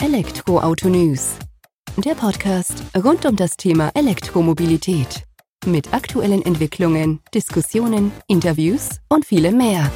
Elektroauto 0.00 0.88
News. 0.88 1.34
Der 1.96 2.14
Podcast 2.14 2.84
rund 2.96 3.26
um 3.26 3.34
das 3.34 3.56
Thema 3.56 3.90
Elektromobilität. 3.94 5.24
Mit 5.66 5.92
aktuellen 5.92 6.40
Entwicklungen, 6.42 7.18
Diskussionen, 7.34 8.12
Interviews 8.28 9.00
und 9.08 9.26
vielem 9.26 9.56
mehr. 9.56 9.90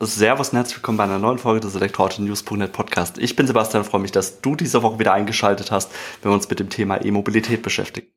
Servus 0.00 0.50
und 0.50 0.56
herzlich 0.56 0.76
willkommen 0.76 0.98
bei 0.98 1.04
einer 1.04 1.18
neuen 1.18 1.38
Folge 1.38 1.60
des 1.60 1.74
Elektroauto-News.net 1.76 2.72
Podcast. 2.72 3.16
Ich 3.16 3.36
bin 3.36 3.46
Sebastian 3.46 3.84
und 3.84 3.88
freue 3.88 4.02
mich, 4.02 4.12
dass 4.12 4.42
du 4.42 4.54
diese 4.54 4.82
Woche 4.82 4.98
wieder 4.98 5.14
eingeschaltet 5.14 5.70
hast, 5.70 5.90
wenn 6.20 6.30
wir 6.30 6.34
uns 6.34 6.50
mit 6.50 6.60
dem 6.60 6.68
Thema 6.68 7.02
E-Mobilität 7.02 7.62
beschäftigen. 7.62 8.08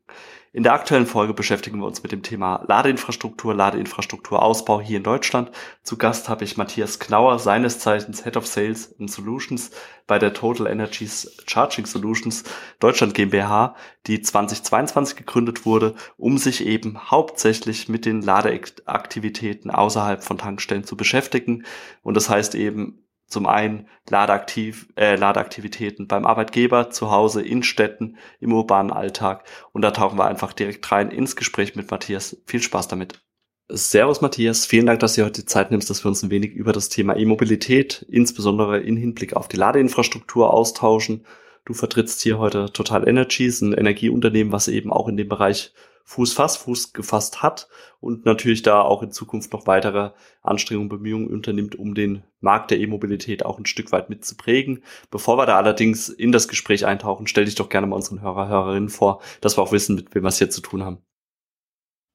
In 0.56 0.62
der 0.62 0.74
aktuellen 0.74 1.08
Folge 1.08 1.34
beschäftigen 1.34 1.80
wir 1.80 1.88
uns 1.88 2.04
mit 2.04 2.12
dem 2.12 2.22
Thema 2.22 2.64
Ladeinfrastruktur, 2.68 3.56
Ladeinfrastrukturausbau 3.56 4.82
hier 4.82 4.98
in 4.98 5.04
Deutschland. 5.04 5.50
Zu 5.82 5.98
Gast 5.98 6.30
habe 6.30 6.44
ich 6.44 6.58
Matthias 6.58 7.00
Knauer, 7.00 7.40
seines 7.40 7.80
Zeichens 7.80 8.24
Head 8.24 8.38
of 8.38 8.46
Sales 8.46 8.94
and 9.00 9.10
Solutions 9.10 9.72
bei 10.06 10.20
der 10.20 10.36
Total 10.36 10.68
Energies 10.68 11.38
Charging 11.48 11.88
Solutions 11.88 12.44
Deutschland 12.80 13.16
GmbH, 13.16 13.76
die 14.06 14.22
2022 14.22 15.16
gegründet 15.16 15.66
wurde, 15.66 15.96
um 16.18 16.38
sich 16.38 16.64
eben 16.68 17.10
hauptsächlich 17.10 17.90
mit 17.90 18.06
den 18.06 18.22
Ladeaktivitäten 18.22 19.72
außerhalb 19.72 20.24
von 20.24 20.38
Tankstellen 20.38 20.84
zu 20.84 20.96
beschäftigen. 20.96 21.66
Und 22.04 22.16
das 22.16 22.30
heißt 22.30 22.54
eben 22.54 23.03
zum 23.34 23.46
einen 23.46 23.88
Ladeaktiv, 24.10 24.88
äh, 24.96 25.16
Ladeaktivitäten 25.16 26.08
beim 26.08 26.26
Arbeitgeber, 26.26 26.90
zu 26.90 27.12
Hause, 27.12 27.42
in 27.42 27.64
Städten, 27.64 28.18
im 28.40 28.54
urbanen 28.54 28.92
Alltag. 28.92 29.44
Und 29.74 29.82
da 29.82 29.92
tauchen 29.92 30.18
wir 30.18 30.26
einfach 30.26 30.54
direkt 30.54 30.90
rein 30.92 31.12
ins 31.12 31.36
Gespräch 31.36 31.76
mit 31.76 31.92
Matthias. 31.92 32.38
Viel 32.46 32.62
Spaß 32.62 32.88
damit. 32.88 33.22
Servus 33.70 34.22
Matthias, 34.22 34.66
vielen 34.66 34.86
Dank, 34.86 35.00
dass 35.00 35.16
du 35.16 35.24
heute 35.24 35.42
die 35.42 35.48
Zeit 35.48 35.72
nimmst, 35.72 35.90
dass 35.90 36.04
wir 36.06 36.10
uns 36.10 36.22
ein 36.22 36.30
wenig 36.30 36.54
über 36.54 36.74
das 36.74 36.90
Thema 36.90 37.16
E-Mobilität, 37.16 38.06
insbesondere 38.08 38.80
in 38.80 38.98
Hinblick 38.98 39.36
auf 39.36 39.48
die 39.48 39.58
Ladeinfrastruktur 39.58 40.54
austauschen. 40.54 41.26
Du 41.66 41.74
vertrittst 41.74 42.22
hier 42.22 42.38
heute 42.38 42.72
Total 42.72 43.08
Energies, 43.08 43.62
ein 43.62 43.74
Energieunternehmen, 43.74 44.52
was 44.52 44.68
eben 44.68 44.92
auch 44.92 45.08
in 45.08 45.18
dem 45.18 45.30
Bereich 45.30 45.74
Fuß 46.04 46.34
fast 46.34 46.58
Fuß 46.60 46.94
gefasst 46.94 47.42
hat 47.42 47.68
und 48.00 48.26
natürlich 48.26 48.62
da 48.62 48.82
auch 48.82 49.02
in 49.04 49.12
Zukunft 49.12 49.54
noch 49.54 49.68
weitere 49.68 50.12
Anstrengungen, 50.42 50.90
Bemühungen 50.90 51.28
unternimmt, 51.28 51.76
um 51.76 51.96
den 51.96 52.24
Markt 52.42 52.72
der 52.72 52.80
E-Mobilität 52.80 53.46
auch 53.46 53.58
ein 53.58 53.66
Stück 53.66 53.92
weit 53.92 54.10
mitzuprägen. 54.10 54.84
Bevor 55.10 55.38
wir 55.38 55.46
da 55.46 55.58
allerdings 55.58 56.10
in 56.10 56.32
das 56.32 56.48
Gespräch 56.48 56.86
eintauchen, 56.86 57.28
stell 57.28 57.46
dich 57.46 57.56
doch 57.56 57.70
gerne 57.70 57.88
mal 57.88 57.96
unseren 57.96 58.22
Hörer, 58.22 58.50
Hörerinnen 58.50 58.90
vor, 58.90 59.22
dass 59.40 59.58
wir 59.58 59.62
auch 59.62 59.72
wissen, 59.72 59.96
mit 59.96 60.14
wem 60.14 60.24
wir 60.24 60.30
es 60.30 60.38
hier 60.38 60.50
zu 60.50 60.62
tun 60.62 60.84
haben. 60.84 60.98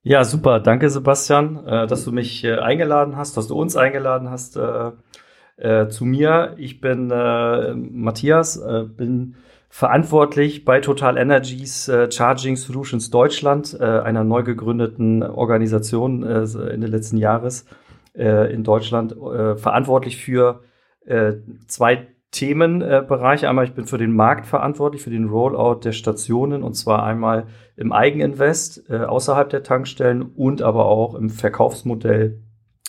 Ja, 0.02 0.24
super. 0.24 0.60
Danke, 0.60 0.90
Sebastian, 0.90 1.66
äh, 1.66 1.86
dass 1.86 2.04
du 2.04 2.12
mich 2.12 2.44
äh, 2.44 2.58
eingeladen 2.58 3.16
hast, 3.16 3.36
dass 3.36 3.48
du 3.48 3.54
uns 3.54 3.76
eingeladen 3.76 4.30
hast 4.30 4.56
äh, 4.56 5.88
zu 5.88 6.04
mir. 6.04 6.54
Ich 6.56 6.80
bin 6.80 7.08
Matthias, 7.08 8.62
bin 8.96 9.34
verantwortlich 9.68 10.64
bei 10.64 10.80
Total 10.80 11.16
Energies 11.16 11.88
äh, 11.88 12.10
Charging 12.10 12.56
Solutions 12.56 13.10
Deutschland, 13.10 13.76
äh, 13.78 13.84
einer 13.84 14.24
neu 14.24 14.42
gegründeten 14.42 15.22
Organisation 15.22 16.22
äh, 16.22 16.44
Ende 16.70 16.86
letzten 16.86 17.18
Jahres 17.18 17.66
äh, 18.14 18.52
in 18.52 18.64
Deutschland, 18.64 19.12
äh, 19.12 19.56
verantwortlich 19.56 20.16
für 20.16 20.62
äh, 21.04 21.34
zwei 21.66 22.08
Themenbereiche. 22.30 23.48
Einmal, 23.48 23.64
ich 23.64 23.72
bin 23.72 23.86
für 23.86 23.98
den 23.98 24.12
Markt 24.12 24.46
verantwortlich, 24.46 25.02
für 25.02 25.10
den 25.10 25.28
Rollout 25.28 25.80
der 25.84 25.92
Stationen 25.92 26.62
und 26.62 26.74
zwar 26.74 27.02
einmal 27.04 27.46
im 27.76 27.92
Eigeninvest 27.92 28.90
äh, 28.90 28.98
außerhalb 28.98 29.48
der 29.48 29.62
Tankstellen 29.62 30.22
und 30.22 30.60
aber 30.60 30.86
auch 30.86 31.14
im 31.14 31.30
Verkaufsmodell 31.30 32.42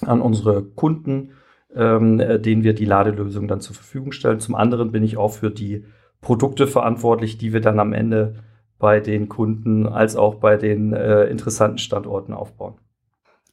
an 0.06 0.22
unsere 0.22 0.64
Kunden, 0.64 1.32
ähm, 1.74 2.20
äh, 2.20 2.40
denen 2.40 2.64
wir 2.64 2.74
die 2.74 2.86
Ladelösung 2.86 3.48
dann 3.48 3.62
zur 3.62 3.76
Verfügung 3.76 4.12
stellen. 4.12 4.40
Zum 4.40 4.56
anderen 4.56 4.92
bin 4.92 5.04
ich 5.04 5.18
auch 5.18 5.34
für 5.34 5.52
die 5.52 5.86
Produkte 6.22 6.68
verantwortlich, 6.68 7.38
die 7.38 7.54
wir 7.54 7.62
dann 7.62 7.80
am 7.80 7.94
Ende 7.94 8.36
bei 8.78 9.00
den 9.00 9.30
Kunden 9.30 9.88
als 9.88 10.16
auch 10.16 10.36
bei 10.36 10.58
den 10.58 10.94
äh, 10.94 11.26
interessanten 11.26 11.78
Standorten 11.78 12.34
aufbauen. 12.34 12.76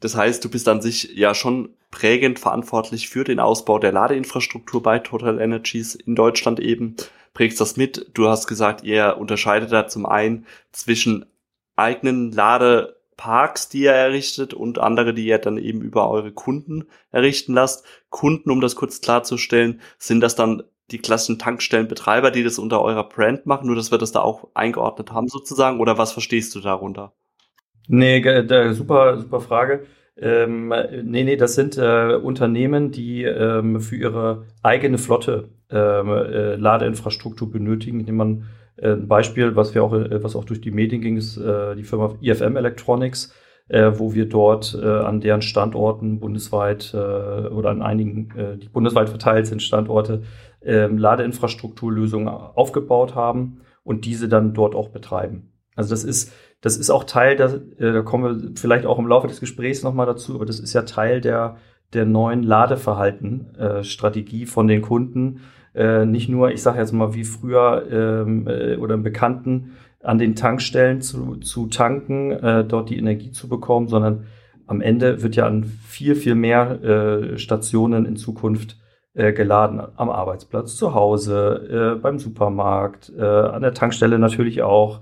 Das 0.01 0.17
heißt, 0.17 0.45
du 0.45 0.51
bist 0.51 0.69
an 0.69 0.83
sich 0.83 1.17
ja 1.17 1.35
schon 1.35 1.71
prägend 1.91 2.39
verantwortlich 2.39 3.09
für 3.09 3.25
den 3.25 3.41
Ausbau 3.41 3.79
der 3.79 3.93
Ladeinfrastruktur 3.93 4.83
bei 4.83 4.99
Total 4.99 5.41
Energies 5.41 5.95
in 5.95 6.15
Deutschland 6.15 6.61
eben. 6.61 6.97
Prägst 7.33 7.61
das 7.61 7.77
mit. 7.77 8.11
Du 8.15 8.29
hast 8.29 8.47
gesagt, 8.47 8.85
ihr 8.85 9.17
unterscheidet 9.19 9.73
da 9.73 9.87
zum 9.87 10.07
einen 10.07 10.47
zwischen 10.73 11.27
eigenen 11.77 12.33
Ladeparks, 12.33 13.69
die 13.69 13.83
ihr 13.83 13.93
errichtet 13.93 14.55
und 14.55 14.79
andere, 14.79 15.15
die 15.15 15.27
ihr 15.27 15.39
dann 15.39 15.59
eben 15.59 15.81
über 15.81 16.11
eure 16.11 16.33
Kunden 16.33 16.85
errichten 17.11 17.55
lasst. 17.55 17.85
Kunden, 18.11 18.51
um 18.51 18.61
das 18.61 18.77
kurz 18.77 19.01
klarzustellen, 19.01 19.81
sind 19.99 20.21
das 20.21 20.35
dann 20.37 20.63
die 20.91 20.99
klassischen 20.99 21.39
Tankstellenbetreiber, 21.39 22.31
die 22.31 22.45
das 22.45 22.59
unter 22.59 22.83
eurer 22.83 23.09
Brand 23.09 23.47
machen, 23.47 23.67
nur 23.67 23.77
dass 23.77 23.91
wir 23.91 23.99
das 23.99 24.13
da 24.13 24.21
auch 24.21 24.49
eingeordnet 24.55 25.13
haben 25.13 25.29
sozusagen? 25.29 25.81
Oder 25.81 25.99
was 25.99 26.13
verstehst 26.13 26.55
du 26.55 26.61
darunter? 26.61 27.13
Nee, 27.89 28.21
da, 28.21 28.73
super, 28.73 29.19
super 29.19 29.41
Frage. 29.41 29.87
Ähm, 30.19 30.73
nee, 31.05 31.25
nee, 31.25 31.37
das 31.37 31.55
sind 31.55 31.77
äh, 31.77 32.15
Unternehmen, 32.15 32.91
die 32.91 33.25
ähm, 33.25 33.81
für 33.81 33.97
ihre 33.97 34.47
eigene 34.63 34.99
Flotte 34.99 35.51
ähm, 35.71 36.09
äh, 36.09 36.57
Ladeinfrastruktur 36.57 37.51
benötigen. 37.51 38.01
Ich 38.01 38.07
nehme 38.07 38.25
mal 38.25 38.43
äh, 38.77 38.93
ein 38.93 39.09
Beispiel, 39.09 39.57
was 39.57 39.75
wir 39.75 39.85
auch, 39.85 39.93
äh, 39.93 40.23
was 40.23 40.37
auch 40.37 40.45
durch 40.45 40.61
die 40.61 40.71
Medien 40.71 41.03
ging, 41.03 41.17
ist 41.17 41.37
äh, 41.37 41.75
die 41.77 41.85
Firma 41.85 42.15
IFM 42.21 42.57
Electronics, 42.57 43.35
äh, 43.69 43.93
wo 43.97 44.15
wir 44.15 44.27
dort 44.29 44.75
an 44.75 45.21
deren 45.21 45.43
Standorten 45.43 46.21
bundesweit 46.21 46.95
oder 46.95 47.71
an 47.71 47.83
einigen, 47.83 48.59
die 48.63 48.69
bundesweit 48.69 49.09
verteilt 49.09 49.49
sind, 49.49 49.61
Standorte, 49.61 50.23
ähm, 50.67 50.99
Ladeinfrastrukturlösungen 50.99 52.29
aufgebaut 52.29 53.15
haben 53.15 53.61
und 53.85 54.05
diese 54.05 54.29
dann 54.29 54.53
dort 54.53 54.75
auch 54.75 54.89
betreiben. 54.89 55.53
Also 55.77 55.91
das 55.91 56.05
ist, 56.05 56.33
das 56.61 56.77
ist 56.77 56.91
auch 56.91 57.05
Teil 57.05 57.37
der, 57.37 57.55
äh, 57.79 57.93
da 57.93 58.03
kommen 58.03 58.25
wir 58.25 58.51
vielleicht 58.57 58.87
auch 58.87 58.99
im 58.99 59.07
Laufe 59.07 59.29
des 59.29 59.41
Gesprächs 59.41 59.83
nochmal 59.83 60.07
dazu, 60.07 60.35
aber 60.35 60.47
das 60.47 60.59
ist 60.59 60.73
ja 60.73 60.83
Teil 60.83 61.21
der, 61.21 61.57
der 61.93 62.05
neuen 62.05 62.43
Ladeverhalten-Strategie 62.43 64.43
äh, 64.43 64.47
von 64.47 64.67
den 64.67 64.83
Kunden. 64.83 65.41
Äh, 65.75 66.07
nicht 66.07 66.29
nur, 66.29 66.51
ich 66.51 66.63
sage 66.63 66.79
jetzt 66.79 66.93
mal, 66.93 67.15
wie 67.15 67.25
früher 67.25 67.87
ähm, 67.91 68.49
äh, 68.49 68.77
oder 68.77 68.95
im 68.95 69.03
Bekannten 69.03 69.73
an 70.03 70.19
den 70.19 70.35
Tankstellen 70.35 71.01
zu, 71.01 71.37
zu 71.37 71.67
tanken, 71.67 72.33
äh, 72.33 72.65
dort 72.65 72.91
die 72.91 72.99
Energie 72.99 73.31
zu 73.31 73.49
bekommen, 73.49 73.89
sondern 73.89 74.25
am 74.67 74.81
Ende 74.81 75.23
wird 75.23 75.37
ja 75.37 75.47
an 75.47 75.65
viel, 75.65 76.15
viel 76.15 76.35
mehr 76.35 76.83
äh, 76.83 77.39
Stationen 77.39 78.07
in 78.07 78.17
Zukunft 78.17 78.79
geladen 79.33 79.81
am 79.97 80.11
Arbeitsplatz, 80.11 80.77
zu 80.77 80.95
Hause, 80.95 81.95
äh, 81.97 82.01
beim 82.01 82.19
Supermarkt, 82.19 83.13
äh, 83.17 83.23
an 83.23 83.63
der 83.63 83.73
Tankstelle 83.73 84.19
natürlich 84.19 84.63
auch 84.63 85.01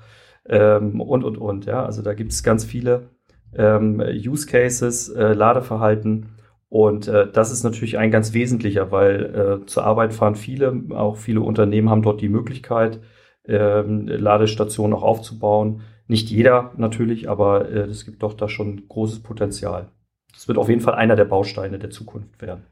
ähm, 0.48 1.00
und, 1.00 1.25
und, 1.25 1.36
und. 1.36 1.66
Ja, 1.66 1.84
also 1.84 2.02
da 2.02 2.14
gibt 2.14 2.32
es 2.32 2.42
ganz 2.42 2.64
viele 2.64 3.08
ähm, 3.56 4.00
Use 4.00 4.47
Cases, 4.47 5.08
äh, 5.10 5.32
Ladeverhalten. 5.32 6.30
Und 6.69 7.06
äh, 7.08 7.30
das 7.30 7.53
ist 7.53 7.62
natürlich 7.62 7.98
ein 7.98 8.10
ganz 8.10 8.34
wesentlicher, 8.34 8.91
weil 8.91 9.60
äh, 9.62 9.66
zur 9.66 9.84
Arbeit 9.84 10.12
fahren 10.12 10.34
viele, 10.34 10.82
auch 10.91 11.16
viele 11.16 11.41
Unternehmen 11.41 11.88
haben 11.88 12.03
dort 12.03 12.20
die 12.20 12.28
Möglichkeit, 12.28 13.00
ähm, 13.47 14.08
Ladestationen 14.08 14.97
auch 14.97 15.03
aufzubauen. 15.03 15.82
Nicht 16.08 16.30
jeder 16.30 16.72
natürlich, 16.76 17.28
aber 17.28 17.69
äh, 17.70 17.82
es 17.82 18.04
gibt 18.04 18.22
doch 18.22 18.34
da 18.34 18.48
schon 18.48 18.88
großes 18.88 19.22
Potenzial. 19.22 19.88
Das 20.32 20.48
wird 20.48 20.58
auf 20.58 20.69
jeden 20.69 20.80
Fall 20.80 20.94
einer 20.94 21.16
der 21.16 21.26
Bausteine 21.26 21.78
der 21.78 21.91
Zukunft 21.91 22.42
werden. 22.42 22.64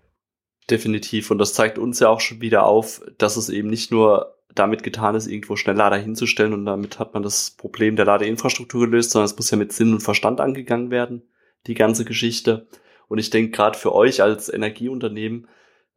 Definitiv. 0.70 1.30
Und 1.30 1.38
das 1.38 1.54
zeigt 1.54 1.78
uns 1.78 2.00
ja 2.00 2.08
auch 2.08 2.20
schon 2.20 2.40
wieder 2.40 2.64
auf, 2.64 3.02
dass 3.18 3.36
es 3.36 3.48
eben 3.48 3.68
nicht 3.68 3.90
nur 3.90 4.36
damit 4.54 4.82
getan 4.82 5.14
ist, 5.14 5.26
irgendwo 5.26 5.56
schnell 5.56 5.76
Lader 5.76 5.96
hinzustellen 5.96 6.52
und 6.52 6.66
damit 6.66 6.98
hat 6.98 7.14
man 7.14 7.22
das 7.22 7.52
Problem 7.52 7.96
der 7.96 8.04
Ladeinfrastruktur 8.04 8.82
gelöst, 8.82 9.10
sondern 9.10 9.26
es 9.26 9.36
muss 9.36 9.50
ja 9.50 9.56
mit 9.56 9.72
Sinn 9.72 9.92
und 9.92 10.00
Verstand 10.00 10.40
angegangen 10.40 10.90
werden, 10.90 11.22
die 11.66 11.74
ganze 11.74 12.04
Geschichte. 12.04 12.66
Und 13.08 13.18
ich 13.18 13.30
denke, 13.30 13.50
gerade 13.50 13.78
für 13.78 13.94
euch 13.94 14.22
als 14.22 14.52
Energieunternehmen 14.52 15.48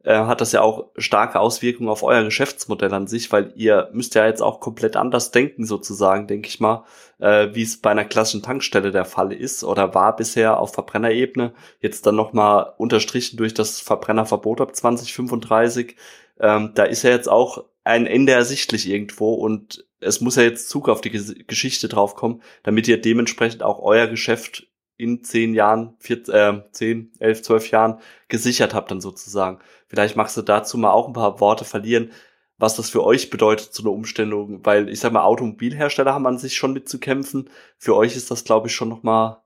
äh, 0.06 0.14
hat 0.14 0.40
das 0.40 0.52
ja 0.52 0.62
auch 0.62 0.86
starke 0.96 1.40
Auswirkungen 1.40 1.88
auf 1.90 2.04
euer 2.04 2.22
Geschäftsmodell 2.22 2.94
an 2.94 3.08
sich, 3.08 3.32
weil 3.32 3.52
ihr 3.56 3.90
müsst 3.92 4.14
ja 4.14 4.24
jetzt 4.24 4.40
auch 4.40 4.60
komplett 4.60 4.94
anders 4.96 5.32
denken 5.32 5.66
sozusagen, 5.66 6.28
denke 6.28 6.48
ich 6.48 6.60
mal, 6.60 6.84
äh, 7.18 7.48
wie 7.54 7.62
es 7.62 7.80
bei 7.80 7.90
einer 7.90 8.04
klassischen 8.04 8.42
Tankstelle 8.42 8.92
der 8.92 9.04
Fall 9.04 9.32
ist 9.32 9.64
oder 9.64 9.94
war 9.94 10.14
bisher 10.14 10.60
auf 10.60 10.72
Verbrennerebene, 10.74 11.54
jetzt 11.80 12.06
dann 12.06 12.14
nochmal 12.14 12.72
unterstrichen 12.78 13.36
durch 13.36 13.52
das 13.52 13.80
Verbrennerverbot 13.80 14.60
ab 14.60 14.76
2035. 14.76 15.96
Ähm, 16.38 16.70
da 16.74 16.84
ist 16.84 17.02
ja 17.02 17.10
jetzt 17.10 17.28
auch 17.28 17.64
ein 17.82 18.06
Ende 18.06 18.32
ersichtlich 18.32 18.88
irgendwo 18.88 19.34
und 19.34 19.86
es 19.98 20.20
muss 20.20 20.36
ja 20.36 20.44
jetzt 20.44 20.68
Zug 20.68 20.88
auf 20.88 21.00
die 21.00 21.10
Geschichte 21.10 21.88
draufkommen, 21.88 22.42
damit 22.62 22.86
ihr 22.86 23.00
dementsprechend 23.00 23.64
auch 23.64 23.80
euer 23.80 24.06
Geschäft 24.06 24.68
in 24.96 25.22
zehn 25.22 25.54
Jahren, 25.54 25.94
vier, 25.98 26.28
äh, 26.28 26.62
zehn, 26.72 27.12
elf, 27.18 27.42
zwölf 27.42 27.70
Jahren 27.70 28.00
gesichert 28.28 28.74
habt 28.74 28.90
dann 28.90 29.00
sozusagen. 29.00 29.58
Vielleicht 29.88 30.16
magst 30.16 30.36
du 30.36 30.42
dazu 30.42 30.78
mal 30.78 30.90
auch 30.90 31.06
ein 31.06 31.12
paar 31.12 31.40
Worte 31.40 31.64
verlieren, 31.64 32.10
was 32.58 32.76
das 32.76 32.90
für 32.90 33.04
euch 33.04 33.30
bedeutet, 33.30 33.74
so 33.74 33.82
eine 33.82 33.90
Umstellung, 33.90 34.64
weil 34.64 34.88
ich 34.88 35.00
sag 35.00 35.12
mal, 35.12 35.22
Automobilhersteller 35.22 36.14
haben 36.14 36.26
an 36.26 36.38
sich 36.38 36.56
schon 36.56 36.72
mit 36.72 36.88
zu 36.88 36.98
kämpfen. 36.98 37.50
Für 37.76 37.94
euch 37.96 38.16
ist 38.16 38.30
das, 38.30 38.44
glaube 38.44 38.68
ich, 38.68 38.74
schon 38.74 38.88
nochmal 38.88 39.38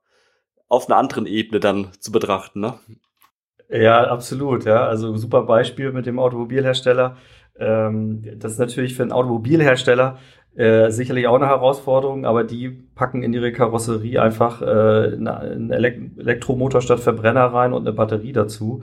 auf 0.69 0.88
einer 0.88 0.98
anderen 0.98 1.26
Ebene 1.26 1.58
dann 1.60 1.88
zu 1.98 2.12
betrachten, 2.12 2.60
ne? 2.60 2.78
Ja, 3.69 4.04
absolut. 4.04 4.64
Ja, 4.64 4.87
also 4.87 5.16
super 5.16 5.42
Beispiel 5.42 5.92
mit 5.92 6.06
dem 6.06 6.19
Automobilhersteller. 6.19 7.16
Ähm, 7.58 8.22
das 8.38 8.52
ist 8.52 8.58
natürlich 8.58 8.94
für 8.94 9.02
einen 9.02 9.12
Automobilhersteller 9.12 10.19
äh, 10.56 10.90
sicherlich 10.90 11.28
auch 11.28 11.37
eine 11.37 11.46
Herausforderung, 11.46 12.25
aber 12.25 12.42
die 12.44 12.69
packen 12.69 13.22
in 13.22 13.32
ihre 13.32 13.52
Karosserie 13.52 14.20
einfach 14.20 14.62
äh, 14.62 14.64
einen 15.14 15.70
Elektromotor 15.70 16.81
statt 16.81 17.00
Verbrenner 17.00 17.46
rein 17.46 17.72
und 17.72 17.87
eine 17.87 17.92
Batterie 17.92 18.32
dazu. 18.32 18.82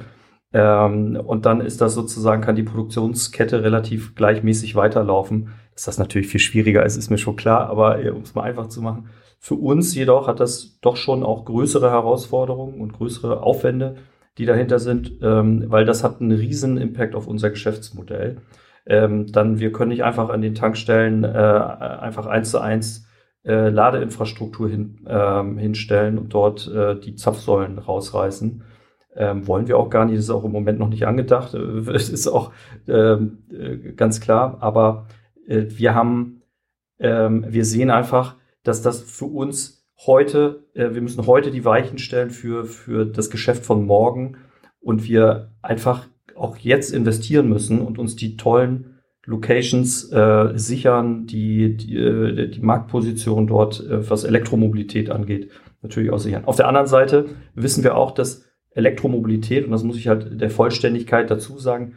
Ähm, 0.53 1.21
und 1.25 1.45
dann 1.45 1.61
ist 1.61 1.81
das 1.81 1.93
sozusagen, 1.93 2.41
kann 2.41 2.55
die 2.55 2.63
Produktionskette 2.63 3.63
relativ 3.63 4.15
gleichmäßig 4.15 4.75
weiterlaufen. 4.75 5.53
Dass 5.73 5.83
das 5.83 5.97
natürlich 5.97 6.27
viel 6.27 6.39
schwieriger 6.39 6.85
ist, 6.85 6.97
ist 6.97 7.09
mir 7.09 7.17
schon 7.17 7.35
klar, 7.35 7.69
aber 7.69 8.03
äh, 8.03 8.09
um 8.09 8.21
es 8.21 8.35
mal 8.35 8.43
einfach 8.43 8.67
zu 8.67 8.81
machen. 8.81 9.09
Für 9.39 9.55
uns 9.55 9.93
jedoch 9.93 10.27
hat 10.27 10.39
das 10.39 10.79
doch 10.81 10.95
schon 10.95 11.23
auch 11.23 11.45
größere 11.45 11.91
Herausforderungen 11.91 12.81
und 12.81 12.93
größere 12.93 13.43
Aufwände, 13.43 13.95
die 14.37 14.45
dahinter 14.45 14.79
sind, 14.79 15.13
ähm, 15.21 15.65
weil 15.67 15.85
das 15.85 16.03
hat 16.03 16.21
einen 16.21 16.31
riesen 16.31 16.77
Impact 16.77 17.15
auf 17.15 17.27
unser 17.27 17.49
Geschäftsmodell. 17.49 18.37
Ähm, 18.85 19.27
dann 19.31 19.59
wir 19.59 19.71
können 19.71 19.89
nicht 19.89 20.03
einfach 20.03 20.29
an 20.29 20.41
den 20.41 20.55
Tankstellen 20.55 21.23
äh, 21.23 21.27
einfach 21.27 22.25
eins 22.25 22.51
zu 22.51 22.59
eins 22.59 23.07
äh, 23.45 23.69
Ladeinfrastruktur 23.69 24.69
hin, 24.69 25.05
ähm, 25.07 25.57
hinstellen 25.57 26.17
und 26.17 26.33
dort 26.33 26.67
äh, 26.67 26.99
die 26.99 27.15
Zapfsäulen 27.15 27.79
rausreißen. 27.79 28.63
Ähm, 29.17 29.47
wollen 29.47 29.67
wir 29.67 29.77
auch 29.77 29.89
gar 29.89 30.05
nicht, 30.05 30.17
das 30.17 30.25
ist 30.25 30.29
auch 30.29 30.43
im 30.43 30.51
Moment 30.51 30.77
noch 30.79 30.89
nicht 30.89 31.07
angedacht, 31.07 31.53
es 31.53 32.09
ist 32.09 32.27
auch 32.27 32.51
ähm, 32.87 33.39
äh, 33.51 33.93
ganz 33.93 34.21
klar, 34.21 34.57
aber 34.59 35.07
äh, 35.47 35.65
wir 35.69 35.95
haben, 35.95 36.43
ähm, 36.99 37.45
wir 37.49 37.65
sehen 37.65 37.89
einfach, 37.89 38.35
dass 38.63 38.81
das 38.81 39.01
für 39.01 39.25
uns 39.25 39.77
heute, 40.05 40.65
äh, 40.73 40.93
wir 40.93 41.01
müssen 41.01 41.25
heute 41.25 41.51
die 41.51 41.65
Weichen 41.65 41.97
stellen 41.97 42.29
für, 42.29 42.65
für 42.65 43.05
das 43.05 43.29
Geschäft 43.29 43.65
von 43.65 43.85
morgen. 43.85 44.37
Und 44.79 45.07
wir 45.07 45.51
einfach 45.61 46.07
auch 46.35 46.57
jetzt 46.57 46.93
investieren 46.93 47.49
müssen 47.49 47.81
und 47.81 47.97
uns 47.97 48.15
die 48.15 48.37
tollen 48.37 48.99
Locations 49.25 50.09
äh, 50.13 50.51
sichern, 50.55 51.25
die, 51.25 51.75
die, 51.75 51.97
äh, 51.97 52.47
die 52.47 52.61
Marktposition 52.61 53.47
dort, 53.47 53.81
äh, 53.81 54.09
was 54.09 54.23
Elektromobilität 54.23 55.09
angeht, 55.09 55.49
natürlich 55.81 56.11
auch 56.11 56.19
sichern. 56.19 56.45
Auf 56.45 56.55
der 56.55 56.67
anderen 56.67 56.87
Seite 56.87 57.25
wissen 57.53 57.83
wir 57.83 57.97
auch, 57.97 58.11
dass 58.11 58.46
Elektromobilität, 58.77 59.65
und 59.65 59.71
das 59.71 59.83
muss 59.83 59.97
ich 59.97 60.07
halt 60.07 60.39
der 60.39 60.49
Vollständigkeit 60.49 61.29
dazu 61.29 61.57
sagen, 61.59 61.95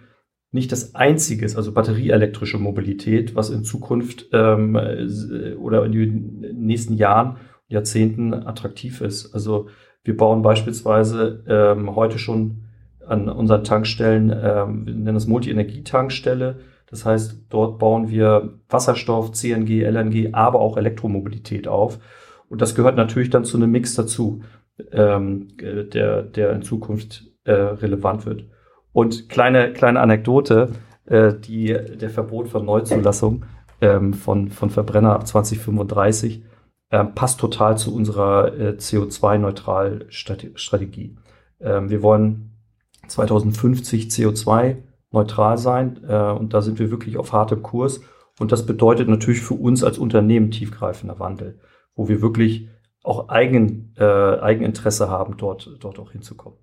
nicht 0.53 0.73
das 0.73 0.95
einzige 0.95 1.45
ist, 1.45 1.57
also 1.57 1.73
batterieelektrische 1.73 2.59
Mobilität, 2.59 3.37
was 3.37 3.51
in 3.51 3.63
Zukunft 3.63 4.29
ähm, 4.33 4.77
oder 5.61 5.85
in 5.85 5.93
den 5.93 6.65
nächsten 6.67 6.95
Jahren, 6.95 7.37
Jahrzehnten 7.69 8.35
attraktiv 8.35 9.01
ist. 9.01 9.33
Also 9.33 9.69
wir 10.03 10.17
bauen 10.17 10.43
beispielsweise 10.43 11.45
ähm, 11.47 11.95
heute 11.95 12.19
schon 12.19 12.65
an 13.07 13.29
unseren 13.29 13.63
Tankstellen, 13.63 14.31
ähm, 14.31 14.87
wir 14.87 14.95
nennen 14.95 15.15
das 15.15 15.27
Multi-Energie-Tankstelle. 15.29 16.59
Das 16.89 17.05
heißt, 17.05 17.47
dort 17.49 17.79
bauen 17.79 18.11
wir 18.11 18.55
Wasserstoff, 18.69 19.33
CNG, 19.33 19.85
LNG, 19.85 20.31
aber 20.33 20.61
auch 20.61 20.77
Elektromobilität 20.77 21.69
auf. 21.69 22.01
Und 22.49 22.61
das 22.61 22.75
gehört 22.75 22.97
natürlich 22.97 23.31
dann 23.31 23.45
zu 23.45 23.57
einem 23.57 23.71
Mix 23.71 23.95
dazu, 23.95 24.43
ähm, 24.93 25.49
der, 25.59 26.23
der 26.23 26.53
in 26.53 26.63
Zukunft 26.63 27.25
äh, 27.45 27.53
relevant 27.53 28.27
wird. 28.27 28.45
Und 28.93 29.29
kleine, 29.29 29.73
kleine 29.73 30.01
Anekdote, 30.01 30.71
äh, 31.07 31.33
die, 31.35 31.67
der 31.67 32.11
Verbot 32.11 32.49
von 32.49 32.65
Neuzulassung 32.65 33.45
ähm, 33.81 34.15
von, 34.15 34.51
von 34.51 34.71
Verbrenner 34.71 35.15
ab 35.15 35.27
2035 35.27 36.45
äh, 36.91 37.05
passt 37.05 37.41
total 37.41 37.77
zu 37.79 37.95
unserer 37.95 38.59
äh, 38.59 38.77
CO2-Neutral-Strategie. 38.79 41.17
Ähm, 41.61 41.91
wir 41.91 42.03
wollen 42.03 42.51
2050 43.07 44.07
CO2-neutral 44.07 45.59
sein. 45.59 46.01
Äh, 46.07 46.33
und 46.33 46.55
da 46.55 46.63
sind 46.63 46.79
wir 46.79 46.91
wirklich 46.91 47.17
auf 47.17 47.33
hartem 47.33 47.63
Kurs. 47.63 48.01
Und 48.39 48.53
das 48.53 48.67
bedeutet 48.67 49.09
natürlich 49.09 49.41
für 49.41 49.55
uns 49.55 49.83
als 49.85 49.99
Unternehmen 49.99 50.51
tiefgreifender 50.51 51.19
Wandel, 51.19 51.59
wo 51.95 52.09
wir 52.09 52.23
wirklich 52.23 52.69
auch 53.03 53.29
Eigen, 53.29 53.95
äh, 53.99 54.05
Eigeninteresse 54.05 55.09
haben, 55.09 55.37
dort, 55.37 55.71
dort 55.81 55.99
auch 55.99 56.13
hinzukommen. 56.13 56.59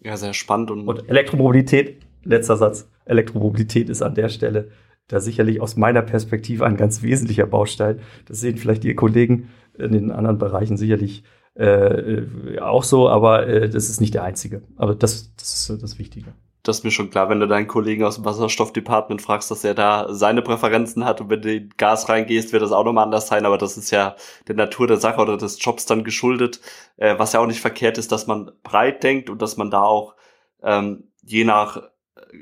Ja, 0.00 0.16
sehr 0.16 0.34
spannend. 0.34 0.70
Und, 0.70 0.88
und 0.88 1.08
Elektromobilität, 1.08 2.02
letzter 2.24 2.56
Satz, 2.56 2.90
Elektromobilität 3.04 3.88
ist 3.88 4.02
an 4.02 4.14
der 4.14 4.28
Stelle 4.28 4.70
da 5.08 5.20
sicherlich 5.20 5.60
aus 5.60 5.76
meiner 5.76 6.02
Perspektive 6.02 6.64
ein 6.64 6.76
ganz 6.76 7.02
wesentlicher 7.02 7.46
Baustein. 7.46 8.00
Das 8.26 8.40
sehen 8.40 8.56
vielleicht 8.56 8.84
die 8.84 8.94
Kollegen 8.94 9.50
in 9.78 9.92
den 9.92 10.10
anderen 10.10 10.38
Bereichen 10.38 10.76
sicherlich 10.76 11.24
äh, 11.54 12.22
auch 12.60 12.82
so, 12.82 13.08
aber 13.08 13.46
äh, 13.46 13.68
das 13.68 13.90
ist 13.90 14.00
nicht 14.00 14.14
der 14.14 14.24
einzige. 14.24 14.62
Aber 14.76 14.94
das, 14.94 15.34
das 15.36 15.68
ist 15.70 15.82
das 15.82 15.98
Wichtige. 15.98 16.32
Das 16.62 16.78
ist 16.78 16.84
mir 16.84 16.92
schon 16.92 17.10
klar, 17.10 17.28
wenn 17.28 17.40
du 17.40 17.48
deinen 17.48 17.66
Kollegen 17.66 18.04
aus 18.04 18.16
dem 18.16 18.24
Wasserstoffdepartment 18.24 19.20
fragst, 19.20 19.50
dass 19.50 19.64
er 19.64 19.74
da 19.74 20.14
seine 20.14 20.42
Präferenzen 20.42 21.04
hat 21.04 21.20
und 21.20 21.28
wenn 21.28 21.42
du 21.42 21.52
in 21.52 21.70
Gas 21.76 22.08
reingehst, 22.08 22.52
wird 22.52 22.62
das 22.62 22.70
auch 22.70 22.84
nochmal 22.84 23.04
anders 23.04 23.26
sein, 23.26 23.44
aber 23.46 23.58
das 23.58 23.76
ist 23.76 23.90
ja 23.90 24.14
der 24.46 24.54
Natur 24.54 24.86
der 24.86 24.98
Sache 24.98 25.20
oder 25.20 25.36
des 25.36 25.62
Jobs 25.62 25.86
dann 25.86 26.04
geschuldet. 26.04 26.60
Äh, 26.96 27.18
was 27.18 27.32
ja 27.32 27.40
auch 27.40 27.46
nicht 27.46 27.60
verkehrt 27.60 27.98
ist, 27.98 28.12
dass 28.12 28.28
man 28.28 28.52
breit 28.62 29.02
denkt 29.02 29.28
und 29.28 29.42
dass 29.42 29.56
man 29.56 29.70
da 29.70 29.82
auch 29.82 30.14
ähm, 30.62 31.08
je 31.24 31.44
nach 31.44 31.82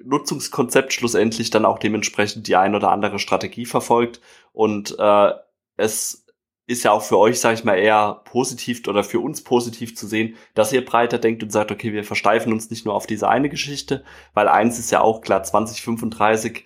Nutzungskonzept 0.05 0.93
schlussendlich 0.93 1.51
dann 1.51 1.65
auch 1.65 1.79
dementsprechend 1.79 2.47
die 2.47 2.57
ein 2.57 2.75
oder 2.75 2.91
andere 2.91 3.19
Strategie 3.19 3.67
verfolgt 3.67 4.21
und 4.53 4.97
äh, 4.99 5.33
es 5.77 6.20
ist 6.71 6.85
ja 6.85 6.93
auch 6.93 7.03
für 7.03 7.19
euch, 7.19 7.41
sage 7.41 7.55
ich 7.55 7.65
mal, 7.65 7.75
eher 7.75 8.23
positiv 8.25 8.87
oder 8.87 9.03
für 9.03 9.19
uns 9.19 9.43
positiv 9.43 9.97
zu 9.97 10.07
sehen, 10.07 10.37
dass 10.55 10.73
ihr 10.73 10.85
breiter 10.85 11.19
denkt 11.19 11.43
und 11.43 11.51
sagt, 11.51 11.73
okay, 11.73 11.93
wir 11.93 12.05
versteifen 12.05 12.53
uns 12.53 12.71
nicht 12.71 12.87
nur 12.87 12.95
auf 12.95 13.07
diese 13.07 13.29
eine 13.29 13.49
Geschichte, 13.49 14.05
weil 14.35 14.47
eins 14.47 14.79
ist 14.79 14.93
ja 14.93 15.01
auch 15.01 15.21
klar, 15.21 15.43
2035 15.43 16.65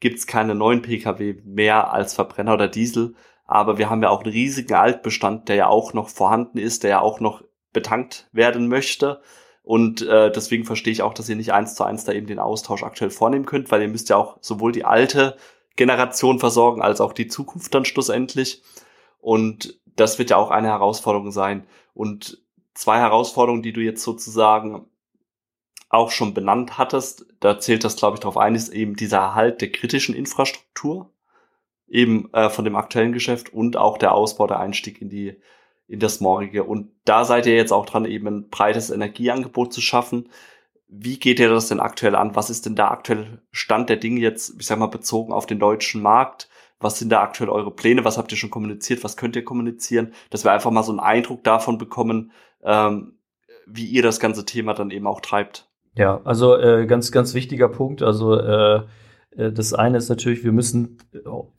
gibt's 0.00 0.26
keine 0.26 0.56
neuen 0.56 0.82
Pkw 0.82 1.36
mehr 1.44 1.92
als 1.92 2.14
Verbrenner 2.14 2.54
oder 2.54 2.66
Diesel, 2.66 3.14
aber 3.46 3.78
wir 3.78 3.88
haben 3.88 4.02
ja 4.02 4.10
auch 4.10 4.24
einen 4.24 4.32
riesigen 4.32 4.74
Altbestand, 4.74 5.48
der 5.48 5.56
ja 5.56 5.66
auch 5.68 5.92
noch 5.92 6.08
vorhanden 6.08 6.58
ist, 6.58 6.82
der 6.82 6.90
ja 6.90 7.00
auch 7.00 7.20
noch 7.20 7.44
betankt 7.72 8.28
werden 8.32 8.68
möchte. 8.68 9.20
Und 9.62 10.02
äh, 10.02 10.30
deswegen 10.32 10.64
verstehe 10.64 10.92
ich 10.92 11.02
auch, 11.02 11.14
dass 11.14 11.28
ihr 11.28 11.36
nicht 11.36 11.52
eins 11.52 11.74
zu 11.74 11.84
eins 11.84 12.04
da 12.04 12.12
eben 12.12 12.26
den 12.26 12.38
Austausch 12.38 12.82
aktuell 12.82 13.10
vornehmen 13.10 13.46
könnt, 13.46 13.70
weil 13.70 13.82
ihr 13.82 13.88
müsst 13.88 14.08
ja 14.08 14.16
auch 14.16 14.36
sowohl 14.40 14.72
die 14.72 14.84
alte 14.84 15.36
Generation 15.76 16.38
versorgen 16.38 16.82
als 16.82 17.00
auch 17.00 17.12
die 17.12 17.28
Zukunft 17.28 17.74
dann 17.74 17.84
schlussendlich. 17.84 18.62
Und 19.24 19.80
das 19.96 20.18
wird 20.18 20.28
ja 20.28 20.36
auch 20.36 20.50
eine 20.50 20.68
Herausforderung 20.68 21.32
sein. 21.32 21.66
Und 21.94 22.42
zwei 22.74 22.98
Herausforderungen, 22.98 23.62
die 23.62 23.72
du 23.72 23.80
jetzt 23.80 24.02
sozusagen 24.02 24.84
auch 25.88 26.10
schon 26.10 26.34
benannt 26.34 26.76
hattest, 26.76 27.24
da 27.40 27.58
zählt 27.58 27.84
das, 27.84 27.96
glaube 27.96 28.16
ich, 28.16 28.20
darauf 28.20 28.36
ein, 28.36 28.54
ist 28.54 28.68
eben 28.68 28.96
dieser 28.96 29.18
Erhalt 29.18 29.62
der 29.62 29.72
kritischen 29.72 30.14
Infrastruktur, 30.14 31.10
eben 31.88 32.30
äh, 32.34 32.50
von 32.50 32.66
dem 32.66 32.76
aktuellen 32.76 33.14
Geschäft 33.14 33.50
und 33.50 33.78
auch 33.78 33.96
der 33.96 34.12
Ausbau, 34.12 34.46
der 34.46 34.60
Einstieg 34.60 35.00
in 35.00 35.08
die 35.08 35.40
in 35.86 36.00
das 36.00 36.20
morgige. 36.20 36.64
Und 36.64 36.90
da 37.06 37.24
seid 37.24 37.46
ihr 37.46 37.56
jetzt 37.56 37.72
auch 37.72 37.86
dran, 37.86 38.04
eben 38.04 38.26
ein 38.26 38.48
breites 38.50 38.90
Energieangebot 38.90 39.72
zu 39.72 39.80
schaffen. 39.80 40.28
Wie 40.88 41.18
geht 41.18 41.38
ihr 41.40 41.48
das 41.48 41.68
denn 41.68 41.80
aktuell 41.80 42.14
an? 42.14 42.36
Was 42.36 42.50
ist 42.50 42.66
denn 42.66 42.76
der 42.76 42.90
aktuelle 42.90 43.42
Stand 43.52 43.88
der 43.88 43.96
Dinge 43.96 44.20
jetzt, 44.20 44.54
ich 44.58 44.66
sag 44.66 44.78
mal, 44.78 44.86
bezogen 44.86 45.32
auf 45.32 45.46
den 45.46 45.58
deutschen 45.58 46.02
Markt? 46.02 46.48
Was 46.84 46.98
sind 46.98 47.10
da 47.10 47.22
aktuell 47.22 47.48
eure 47.48 47.70
Pläne? 47.70 48.04
Was 48.04 48.18
habt 48.18 48.30
ihr 48.30 48.36
schon 48.36 48.50
kommuniziert? 48.50 49.02
Was 49.04 49.16
könnt 49.16 49.36
ihr 49.36 49.44
kommunizieren? 49.44 50.12
Dass 50.28 50.44
wir 50.44 50.52
einfach 50.52 50.70
mal 50.70 50.82
so 50.82 50.92
einen 50.92 51.00
Eindruck 51.00 51.42
davon 51.42 51.78
bekommen, 51.78 52.30
ähm, 52.62 53.14
wie 53.66 53.86
ihr 53.86 54.02
das 54.02 54.20
ganze 54.20 54.44
Thema 54.44 54.74
dann 54.74 54.90
eben 54.90 55.06
auch 55.06 55.22
treibt. 55.22 55.66
Ja, 55.94 56.20
also 56.24 56.58
äh, 56.58 56.86
ganz, 56.86 57.10
ganz 57.10 57.32
wichtiger 57.32 57.68
Punkt. 57.68 58.02
Also 58.02 58.38
äh, 58.38 58.82
äh 59.30 59.50
das 59.50 59.72
eine 59.72 59.96
ist 59.96 60.10
natürlich, 60.10 60.44
wir 60.44 60.52
müssen, 60.52 60.98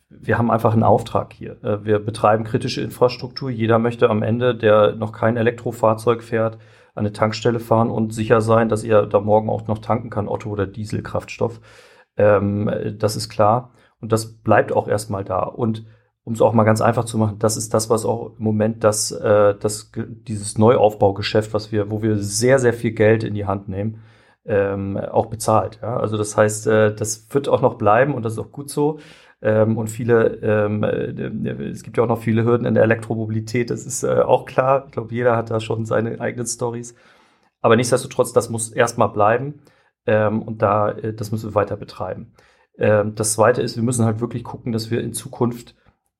wir 0.09 0.37
haben 0.37 0.51
einfach 0.51 0.73
einen 0.73 0.83
Auftrag 0.83 1.33
hier. 1.33 1.57
Äh, 1.63 1.83
wir 1.83 1.97
betreiben 1.97 2.43
kritische 2.43 2.81
Infrastruktur. 2.81 3.49
Jeder 3.49 3.79
möchte 3.79 4.11
am 4.11 4.21
Ende, 4.21 4.55
der 4.55 4.95
noch 4.95 5.11
kein 5.11 5.37
Elektrofahrzeug 5.37 6.21
fährt, 6.21 6.55
an 6.93 7.05
eine 7.05 7.13
Tankstelle 7.13 7.59
fahren 7.59 7.89
und 7.89 8.13
sicher 8.13 8.41
sein, 8.41 8.69
dass 8.69 8.83
er 8.83 9.07
da 9.07 9.19
morgen 9.19 9.49
auch 9.49 9.65
noch 9.65 9.79
tanken 9.79 10.11
kann, 10.11 10.27
Otto 10.27 10.51
oder 10.51 10.67
Dieselkraftstoff. 10.67 11.61
Ähm, 12.15 12.69
das 12.99 13.15
ist 13.15 13.29
klar. 13.29 13.71
Und 14.01 14.11
das 14.11 14.33
bleibt 14.37 14.73
auch 14.73 14.87
erstmal 14.87 15.23
da. 15.23 15.43
Und 15.43 15.85
um 16.23 16.33
es 16.33 16.41
auch 16.41 16.53
mal 16.53 16.63
ganz 16.63 16.81
einfach 16.81 17.05
zu 17.05 17.17
machen, 17.17 17.37
das 17.39 17.55
ist 17.55 17.73
das, 17.73 17.89
was 17.89 18.03
auch 18.05 18.37
im 18.37 18.43
Moment 18.43 18.83
das, 18.83 19.11
äh, 19.11 19.55
das 19.59 19.91
dieses 19.95 20.57
Neuaufbaugeschäft, 20.57 21.53
was 21.53 21.71
wir, 21.71 21.91
wo 21.91 22.01
wir 22.01 22.17
sehr, 22.17 22.59
sehr 22.59 22.73
viel 22.73 22.91
Geld 22.91 23.23
in 23.23 23.35
die 23.35 23.45
Hand 23.45 23.69
nehmen, 23.69 24.01
ähm, 24.45 24.97
auch 24.97 25.27
bezahlt. 25.27 25.79
Ja? 25.81 25.97
Also 25.97 26.17
das 26.17 26.35
heißt, 26.35 26.67
äh, 26.67 26.95
das 26.95 27.27
wird 27.31 27.47
auch 27.47 27.61
noch 27.61 27.75
bleiben 27.75 28.13
und 28.15 28.23
das 28.23 28.33
ist 28.33 28.39
auch 28.39 28.51
gut 28.51 28.69
so. 28.69 28.99
Ähm, 29.41 29.77
und 29.77 29.89
viele, 29.89 30.39
ähm, 30.41 30.83
äh, 30.83 31.69
es 31.69 31.83
gibt 31.83 31.97
ja 31.97 32.03
auch 32.03 32.07
noch 32.07 32.21
viele 32.21 32.43
Hürden 32.43 32.65
in 32.65 32.73
der 32.73 32.83
Elektromobilität, 32.83 33.69
das 33.69 33.85
ist 33.85 34.03
äh, 34.03 34.21
auch 34.21 34.45
klar. 34.45 34.85
Ich 34.87 34.91
glaube, 34.93 35.13
jeder 35.13 35.35
hat 35.35 35.51
da 35.51 35.59
schon 35.59 35.85
seine 35.85 36.19
eigenen 36.19 36.47
Stories. 36.47 36.95
Aber 37.61 37.75
nichtsdestotrotz, 37.75 38.33
das 38.33 38.49
muss 38.49 38.71
erstmal 38.71 39.09
bleiben. 39.09 39.61
Ähm, 40.07 40.41
und 40.41 40.61
da, 40.61 40.91
äh, 40.91 41.13
das 41.13 41.31
müssen 41.31 41.49
wir 41.51 41.55
weiter 41.55 41.77
betreiben. 41.77 42.33
Ähm, 42.77 43.15
das 43.15 43.33
zweite 43.33 43.61
ist, 43.61 43.75
wir 43.75 43.83
müssen 43.83 44.05
halt 44.05 44.19
wirklich 44.19 44.43
gucken, 44.43 44.71
dass 44.71 44.91
wir 44.91 45.01
in 45.01 45.13
Zukunft 45.13 45.75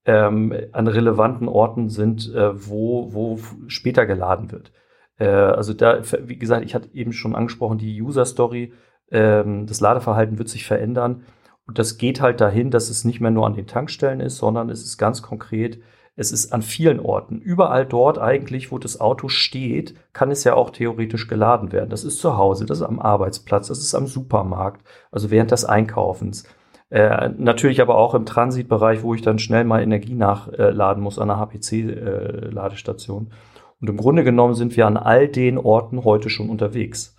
ähm, 0.06 0.54
an 0.72 0.88
relevanten 0.88 1.48
Orten 1.48 1.90
sind, 1.90 2.34
äh, 2.34 2.68
wo, 2.68 3.14
wo 3.14 3.40
später 3.68 4.06
geladen 4.06 4.52
wird. 4.52 4.72
Äh, 5.18 5.28
also 5.28 5.74
da, 5.74 6.02
wie 6.28 6.38
gesagt, 6.38 6.66
ich 6.66 6.76
hatte 6.76 6.90
eben 6.94 7.14
schon 7.14 7.36
angesprochen, 7.36 7.78
die 7.78 8.02
User 8.02 8.26
Story, 8.26 8.74
ähm, 9.12 9.66
das 9.68 9.82
Ladeverhalten 9.82 10.38
wird 10.38 10.50
sich 10.50 10.66
verändern. 10.66 11.24
Und 11.68 11.80
das 11.80 11.98
geht 11.98 12.22
halt 12.22 12.42
dahin, 12.42 12.70
dass 12.70 12.90
es 12.90 13.06
nicht 13.06 13.22
mehr 13.22 13.32
nur 13.32 13.48
an 13.48 13.56
den 13.56 13.68
Tankstellen 13.68 14.20
ist, 14.20 14.38
sondern 14.38 14.70
es 14.70 14.84
ist 14.84 14.98
ganz 14.98 15.24
konkret, 15.24 15.80
es 16.16 16.32
ist 16.32 16.54
an 16.54 16.62
vielen 16.62 17.00
Orten. 17.00 17.40
Überall 17.40 17.86
dort 17.86 18.18
eigentlich, 18.18 18.72
wo 18.72 18.78
das 18.78 19.02
Auto 19.02 19.28
steht, 19.28 19.96
kann 20.14 20.32
es 20.32 20.44
ja 20.44 20.54
auch 20.54 20.70
theoretisch 20.70 21.28
geladen 21.28 21.72
werden. 21.72 21.90
Das 21.90 22.04
ist 22.04 22.20
zu 22.20 22.38
Hause, 22.38 22.66
das 22.66 22.80
ist 22.80 22.88
am 22.88 23.00
Arbeitsplatz, 23.00 23.68
das 23.68 23.80
ist 23.80 23.96
am 23.96 24.08
Supermarkt, 24.08 24.86
also 25.12 25.30
während 25.30 25.52
des 25.52 25.66
Einkaufens. 25.66 26.48
Äh, 26.90 27.30
natürlich 27.38 27.82
aber 27.82 27.96
auch 27.96 28.14
im 28.14 28.26
Transitbereich, 28.26 29.04
wo 29.04 29.14
ich 29.14 29.22
dann 29.22 29.40
schnell 29.40 29.66
mal 29.66 29.82
Energie 29.82 30.14
nachladen 30.14 31.04
muss 31.04 31.20
an 31.20 31.30
einer 31.30 31.40
HPC-Ladestation. 31.40 33.28
Äh, 33.28 33.36
und 33.82 33.90
im 33.90 33.98
Grunde 33.98 34.24
genommen 34.24 34.54
sind 34.54 34.78
wir 34.78 34.88
an 34.88 34.96
all 34.96 35.28
den 35.28 35.58
Orten 35.58 36.06
heute 36.06 36.30
schon 36.30 36.50
unterwegs 36.50 37.16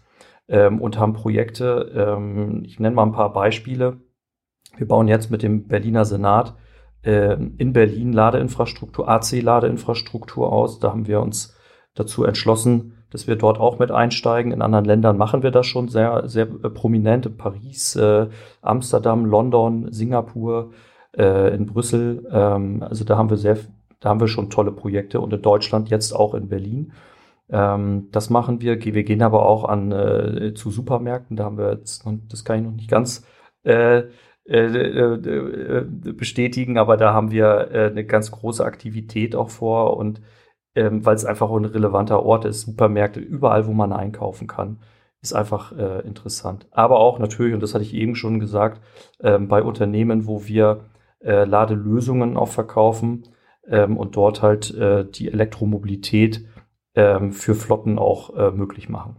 ähm, 0.49 0.81
und 0.81 0.99
haben 0.99 1.13
Projekte. 1.13 1.93
Ähm, 1.95 2.63
ich 2.65 2.81
nenne 2.81 2.95
mal 2.95 3.05
ein 3.05 3.13
paar 3.13 3.33
Beispiele. 3.33 3.99
Wir 4.77 4.89
bauen 4.89 5.09
jetzt 5.09 5.31
mit 5.31 5.43
dem 5.43 5.67
Berliner 5.69 6.05
Senat 6.05 6.55
in 7.11 7.73
Berlin 7.73 8.13
Ladeinfrastruktur, 8.13 9.09
AC-Ladeinfrastruktur 9.09 10.53
aus. 10.53 10.81
Da 10.81 10.91
haben 10.91 11.07
wir 11.07 11.21
uns 11.21 11.57
dazu 11.95 12.25
entschlossen, 12.25 12.97
dass 13.11 13.27
wir 13.27 13.37
dort 13.37 13.59
auch 13.59 13.79
mit 13.79 13.91
einsteigen. 13.91 14.53
In 14.53 14.63
anderen 14.63 14.85
Ländern 14.85 15.17
machen 15.17 15.43
wir 15.43 15.51
das 15.51 15.67
schon 15.67 15.89
sehr, 15.89 16.29
sehr 16.29 16.45
äh, 16.45 16.71
prominent. 16.71 17.27
In 17.27 17.37
Paris, 17.37 17.97
äh, 17.97 18.29
Amsterdam, 18.63 19.25
London, 19.25 19.93
Singapur, 19.93 20.73
äh, 21.17 21.55
in 21.55 21.67
Brüssel. 21.67 22.27
Ähm, 22.31 22.83
also 22.83 23.05
da 23.05 23.17
haben 23.17 23.31
wir 23.31 23.37
sehr, 23.37 23.59
da 24.01 24.11
haben 24.11 24.21
wir 24.21 24.29
schon 24.29 24.51
tolle 24.51 24.73
Projekte 24.73 25.21
und 25.21 25.33
in 25.33 25.43
Deutschland 25.43 25.89
jetzt 25.89 26.13
auch 26.13 26.35
in 26.35 26.49
Berlin. 26.49 26.93
Ähm, 27.49 28.09
das 28.11 28.29
machen 28.29 28.61
wir. 28.61 28.85
Wir 28.85 29.05
gehen 29.05 29.23
aber 29.23 29.47
auch 29.47 29.65
an 29.65 29.93
äh, 29.93 30.55
zu 30.55 30.71
Supermärkten. 30.71 31.37
Da 31.37 31.45
haben 31.45 31.59
wir 31.59 31.73
jetzt, 31.73 32.05
das 32.29 32.45
kann 32.45 32.59
ich 32.59 32.65
noch 32.65 32.73
nicht 32.73 32.91
ganz 32.91 33.25
äh, 33.63 34.05
bestätigen, 36.13 36.79
aber 36.79 36.97
da 36.97 37.13
haben 37.13 37.31
wir 37.31 37.69
äh, 37.73 37.87
eine 37.91 38.05
ganz 38.05 38.31
große 38.31 38.65
Aktivität 38.65 39.35
auch 39.35 39.51
vor 39.51 39.97
und 39.97 40.21
ähm, 40.77 41.05
weil 41.05 41.17
es 41.17 41.25
einfach 41.25 41.51
ein 41.51 41.65
relevanter 41.65 42.23
Ort 42.23 42.45
ist. 42.45 42.63
Supermärkte, 42.63 43.19
überall, 43.19 43.67
wo 43.67 43.73
man 43.73 43.93
einkaufen 43.93 44.47
kann, 44.47 44.79
ist 45.23 45.33
einfach 45.33 45.77
äh, 45.77 46.07
interessant. 46.07 46.69
Aber 46.71 47.01
auch 47.01 47.19
natürlich, 47.19 47.55
und 47.55 47.63
das 47.63 47.75
hatte 47.75 47.85
ich 47.85 47.95
eben 47.95 48.15
schon 48.15 48.39
gesagt, 48.39 48.81
ähm, 49.21 49.49
bei 49.49 49.63
Unternehmen, 49.63 50.27
wo 50.27 50.47
wir 50.47 50.85
äh, 51.25 51.45
Ladelösungen 51.45 52.37
auch 52.37 52.49
verkaufen 52.49 53.25
ähm, 53.67 53.97
und 53.97 54.17
dort 54.17 54.43
halt 54.43 54.73
äh, 54.75 55.05
die 55.05 55.29
Elektromobilität 55.29 56.47
ähm, 56.95 57.33
für 57.33 57.55
Flotten 57.55 57.99
auch 57.99 58.37
äh, 58.37 58.51
möglich 58.51 58.89
machen. 58.89 59.17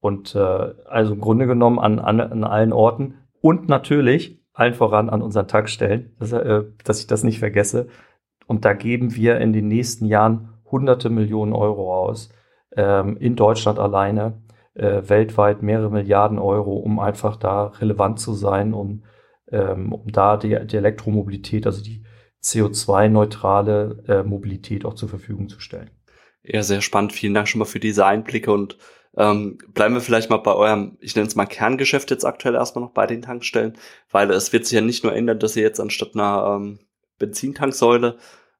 Und 0.00 0.34
äh, 0.34 0.38
also 0.38 1.14
im 1.14 1.20
Grunde 1.20 1.46
genommen 1.46 1.78
an, 1.78 1.98
an, 1.98 2.20
an 2.20 2.44
allen 2.44 2.72
Orten 2.72 3.14
und 3.40 3.68
natürlich 3.68 4.37
allen 4.58 4.74
voran 4.74 5.08
an 5.08 5.22
unseren 5.22 5.46
Tankstellen, 5.46 6.16
dass, 6.18 6.32
äh, 6.32 6.64
dass 6.84 7.00
ich 7.00 7.06
das 7.06 7.22
nicht 7.22 7.38
vergesse. 7.38 7.88
Und 8.46 8.64
da 8.64 8.72
geben 8.72 9.14
wir 9.14 9.38
in 9.38 9.52
den 9.52 9.68
nächsten 9.68 10.06
Jahren 10.06 10.54
hunderte 10.70 11.10
Millionen 11.10 11.52
Euro 11.52 11.94
aus, 11.94 12.30
ähm, 12.76 13.16
in 13.18 13.36
Deutschland 13.36 13.78
alleine, 13.78 14.42
äh, 14.74 15.02
weltweit 15.08 15.62
mehrere 15.62 15.90
Milliarden 15.90 16.38
Euro, 16.38 16.76
um 16.76 16.98
einfach 16.98 17.36
da 17.36 17.66
relevant 17.66 18.18
zu 18.18 18.34
sein, 18.34 18.74
um, 18.74 19.04
ähm, 19.52 19.92
um 19.92 20.10
da 20.10 20.36
die, 20.36 20.58
die 20.66 20.76
Elektromobilität, 20.76 21.64
also 21.64 21.82
die 21.82 22.02
CO2-neutrale 22.42 24.04
äh, 24.08 24.22
Mobilität 24.24 24.84
auch 24.84 24.94
zur 24.94 25.08
Verfügung 25.08 25.48
zu 25.48 25.60
stellen. 25.60 25.90
Ja, 26.42 26.62
sehr 26.62 26.80
spannend. 26.80 27.12
Vielen 27.12 27.34
Dank 27.34 27.46
schon 27.46 27.60
mal 27.60 27.64
für 27.64 27.80
diese 27.80 28.06
Einblicke 28.06 28.52
und 28.52 28.76
ähm, 29.16 29.58
bleiben 29.68 29.94
wir 29.94 30.00
vielleicht 30.00 30.30
mal 30.30 30.36
bei 30.38 30.54
eurem, 30.54 30.96
ich 31.00 31.16
nenne 31.16 31.28
es 31.28 31.34
mal 31.34 31.46
Kerngeschäft 31.46 32.10
jetzt 32.10 32.24
aktuell 32.24 32.54
erstmal 32.54 32.84
noch 32.84 32.92
bei 32.92 33.06
den 33.06 33.22
Tankstellen, 33.22 33.76
weil 34.10 34.30
es 34.30 34.52
wird 34.52 34.66
sich 34.66 34.74
ja 34.74 34.80
nicht 34.80 35.04
nur 35.04 35.14
ändern, 35.14 35.38
dass 35.38 35.56
ihr 35.56 35.62
jetzt 35.62 35.80
anstatt 35.80 36.14
einer 36.14 36.56
ähm, 36.56 36.78
Benzintanksäule 37.18 38.18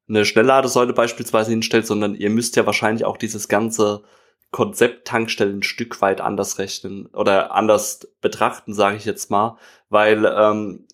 eine 0.08 0.24
Schnellladesäule 0.24 0.92
beispielsweise 0.92 1.50
hinstellt, 1.50 1.86
sondern 1.86 2.14
ihr 2.14 2.30
müsst 2.30 2.56
ja 2.56 2.66
wahrscheinlich 2.66 3.04
auch 3.04 3.16
dieses 3.18 3.48
ganze 3.48 4.02
Konzept 4.50 5.06
Tankstellen 5.06 5.58
ein 5.58 5.62
Stück 5.62 6.00
weit 6.00 6.20
anders 6.20 6.58
rechnen 6.58 7.06
oder 7.06 7.52
anders 7.54 8.08
betrachten, 8.20 8.72
sage 8.72 8.96
ich 8.96 9.04
jetzt 9.04 9.30
mal, 9.30 9.58
weil 9.90 10.24
ähm, 10.24 10.86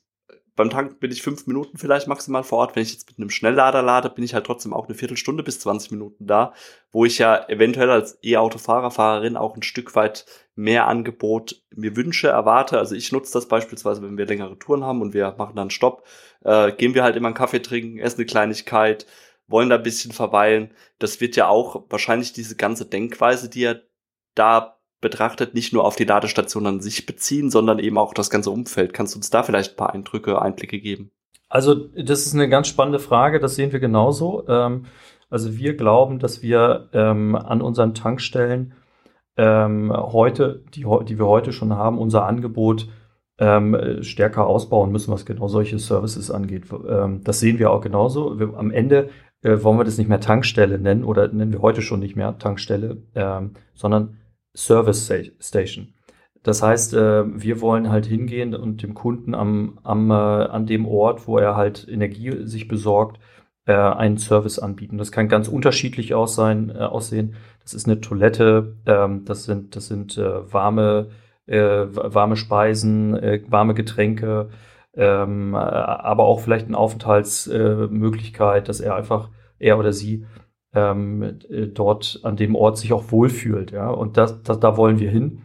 beim 0.56 0.70
Tank 0.70 1.00
bin 1.00 1.10
ich 1.10 1.22
fünf 1.22 1.46
Minuten 1.46 1.78
vielleicht 1.78 2.06
maximal 2.06 2.44
vor 2.44 2.58
Ort. 2.58 2.76
Wenn 2.76 2.82
ich 2.84 2.92
jetzt 2.92 3.08
mit 3.08 3.18
einem 3.18 3.30
Schnelllader 3.30 3.82
lade, 3.82 4.08
bin 4.08 4.24
ich 4.24 4.34
halt 4.34 4.46
trotzdem 4.46 4.72
auch 4.72 4.86
eine 4.86 4.94
Viertelstunde 4.94 5.42
bis 5.42 5.60
20 5.60 5.90
Minuten 5.90 6.26
da, 6.26 6.52
wo 6.92 7.04
ich 7.04 7.18
ja 7.18 7.48
eventuell 7.48 7.90
als 7.90 8.18
E-Autofahrer, 8.22 8.90
Fahrerin 8.90 9.36
auch 9.36 9.56
ein 9.56 9.62
Stück 9.62 9.96
weit 9.96 10.26
mehr 10.54 10.86
Angebot 10.86 11.62
mir 11.74 11.96
wünsche, 11.96 12.28
erwarte. 12.28 12.78
Also 12.78 12.94
ich 12.94 13.10
nutze 13.10 13.32
das 13.32 13.48
beispielsweise, 13.48 14.02
wenn 14.02 14.16
wir 14.16 14.26
längere 14.26 14.58
Touren 14.58 14.84
haben 14.84 15.02
und 15.02 15.12
wir 15.12 15.34
machen 15.36 15.56
dann 15.56 15.70
Stopp, 15.70 16.06
äh, 16.44 16.70
gehen 16.72 16.94
wir 16.94 17.02
halt 17.02 17.16
immer 17.16 17.28
einen 17.28 17.34
Kaffee 17.34 17.60
trinken, 17.62 17.98
essen 17.98 18.18
eine 18.18 18.26
Kleinigkeit, 18.26 19.06
wollen 19.48 19.70
da 19.70 19.76
ein 19.76 19.82
bisschen 19.82 20.12
verweilen. 20.12 20.72
Das 21.00 21.20
wird 21.20 21.34
ja 21.34 21.48
auch 21.48 21.84
wahrscheinlich 21.90 22.32
diese 22.32 22.56
ganze 22.56 22.86
Denkweise, 22.86 23.50
die 23.50 23.64
er 23.64 23.82
da 24.34 24.78
betrachtet, 25.04 25.54
nicht 25.54 25.72
nur 25.72 25.84
auf 25.84 25.94
die 25.94 26.04
Ladestation 26.04 26.66
an 26.66 26.80
sich 26.80 27.06
beziehen, 27.06 27.50
sondern 27.50 27.78
eben 27.78 27.96
auch 27.96 28.12
das 28.12 28.30
ganze 28.30 28.50
Umfeld. 28.50 28.92
Kannst 28.92 29.14
du 29.14 29.18
uns 29.18 29.30
da 29.30 29.44
vielleicht 29.44 29.74
ein 29.74 29.76
paar 29.76 29.94
Eindrücke, 29.94 30.42
Einblicke 30.42 30.80
geben? 30.80 31.12
Also 31.48 31.74
das 31.74 32.26
ist 32.26 32.34
eine 32.34 32.48
ganz 32.48 32.66
spannende 32.66 32.98
Frage, 32.98 33.38
das 33.38 33.54
sehen 33.54 33.70
wir 33.70 33.78
genauso. 33.78 34.48
Ähm, 34.48 34.86
also 35.30 35.56
wir 35.56 35.76
glauben, 35.76 36.18
dass 36.18 36.42
wir 36.42 36.88
ähm, 36.92 37.36
an 37.36 37.62
unseren 37.62 37.94
Tankstellen 37.94 38.72
ähm, 39.36 39.92
heute, 39.92 40.64
die, 40.74 40.84
die 41.06 41.18
wir 41.18 41.26
heute 41.26 41.52
schon 41.52 41.72
haben, 41.74 41.98
unser 41.98 42.26
Angebot 42.26 42.88
stärker 43.36 44.46
ausbauen 44.46 44.92
müssen, 44.92 45.12
was 45.12 45.26
genau 45.26 45.48
solche 45.48 45.80
Services 45.80 46.30
angeht. 46.30 46.66
das 47.24 47.40
sehen 47.40 47.58
wir 47.58 47.72
auch 47.72 47.80
genauso. 47.80 48.30
Am 48.56 48.70
Ende 48.70 49.08
äh, 49.42 49.60
wollen 49.64 49.76
wir 49.76 49.82
das 49.82 49.98
nicht 49.98 50.06
mehr 50.08 50.20
Tankstelle 50.20 50.78
nennen 50.78 51.02
oder 51.02 51.26
nennen 51.26 51.52
wir 51.52 51.60
heute 51.60 51.82
schon 51.82 51.98
nicht 51.98 52.14
mehr 52.14 52.38
Tankstelle, 52.38 53.02
sondern 53.74 54.18
Service 54.54 55.12
Station. 55.40 55.94
Das 56.44 56.62
heißt, 56.62 56.94
äh, 56.94 57.24
wir 57.26 57.60
wollen 57.62 57.90
halt 57.90 58.06
hingehen 58.06 58.54
und 58.54 58.82
dem 58.82 58.94
Kunden 58.94 59.34
am, 59.34 59.80
am, 59.82 60.10
äh, 60.10 60.14
an 60.14 60.66
dem 60.66 60.86
Ort, 60.86 61.26
wo 61.26 61.38
er 61.38 61.56
halt 61.56 61.88
Energie 61.88 62.46
sich 62.46 62.68
besorgt, 62.68 63.18
äh, 63.66 63.72
einen 63.72 64.18
Service 64.18 64.58
anbieten. 64.58 64.98
Das 64.98 65.10
kann 65.10 65.28
ganz 65.28 65.48
unterschiedlich 65.48 66.14
aus 66.14 66.34
sein, 66.34 66.70
aussehen. 66.76 67.34
Das 67.62 67.72
ist 67.72 67.86
eine 67.86 68.00
Toilette, 68.02 68.76
ähm, 68.84 69.24
das 69.24 69.44
sind, 69.44 69.74
das 69.74 69.86
sind 69.88 70.18
warme, 70.18 71.08
warme 71.46 72.36
Speisen, 72.36 73.12
warme 73.48 73.74
Getränke, 73.74 74.48
ähm, 74.94 75.54
aber 75.54 76.24
auch 76.24 76.40
vielleicht 76.40 76.68
eine 76.68 76.78
Aufenthaltsmöglichkeit, 76.78 78.68
dass 78.68 78.80
er 78.80 78.94
einfach, 78.96 79.28
er 79.58 79.78
oder 79.78 79.92
sie 79.92 80.24
ähm, 80.74 81.22
äh, 81.22 81.66
dort 81.68 82.20
an 82.22 82.36
dem 82.36 82.54
Ort 82.54 82.78
sich 82.78 82.92
auch 82.92 83.10
wohlfühlt. 83.10 83.70
Ja? 83.70 83.90
Und 83.90 84.16
das, 84.16 84.42
das, 84.42 84.60
da 84.60 84.76
wollen 84.76 84.98
wir 84.98 85.10
hin. 85.10 85.42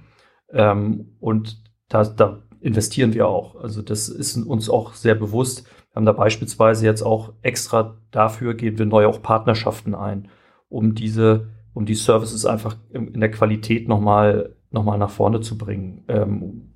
Ähm, 0.51 1.15
und 1.19 1.63
da, 1.87 2.03
da 2.03 2.43
investieren 2.61 3.13
wir 3.13 3.27
auch. 3.27 3.55
Also 3.55 3.81
das 3.81 4.09
ist 4.09 4.35
uns 4.37 4.69
auch 4.69 4.93
sehr 4.93 5.15
bewusst. 5.15 5.65
Wir 5.91 5.95
haben 5.95 6.05
da 6.05 6.11
beispielsweise 6.13 6.85
jetzt 6.85 7.01
auch 7.01 7.33
extra 7.41 7.97
dafür 8.11 8.53
gehen 8.53 8.77
wir 8.77 8.85
neu 8.85 9.05
auch 9.05 9.21
Partnerschaften 9.21 9.95
ein, 9.95 10.29
um 10.67 10.95
diese, 10.95 11.49
um 11.73 11.85
die 11.85 11.95
Services 11.95 12.45
einfach 12.45 12.75
in 12.91 13.19
der 13.19 13.31
Qualität 13.31 13.87
nochmal 13.87 14.55
noch 14.71 14.83
mal 14.83 14.97
nach 14.97 15.09
vorne 15.09 15.41
zu 15.41 15.57
bringen. 15.57 16.03
Ähm, 16.07 16.73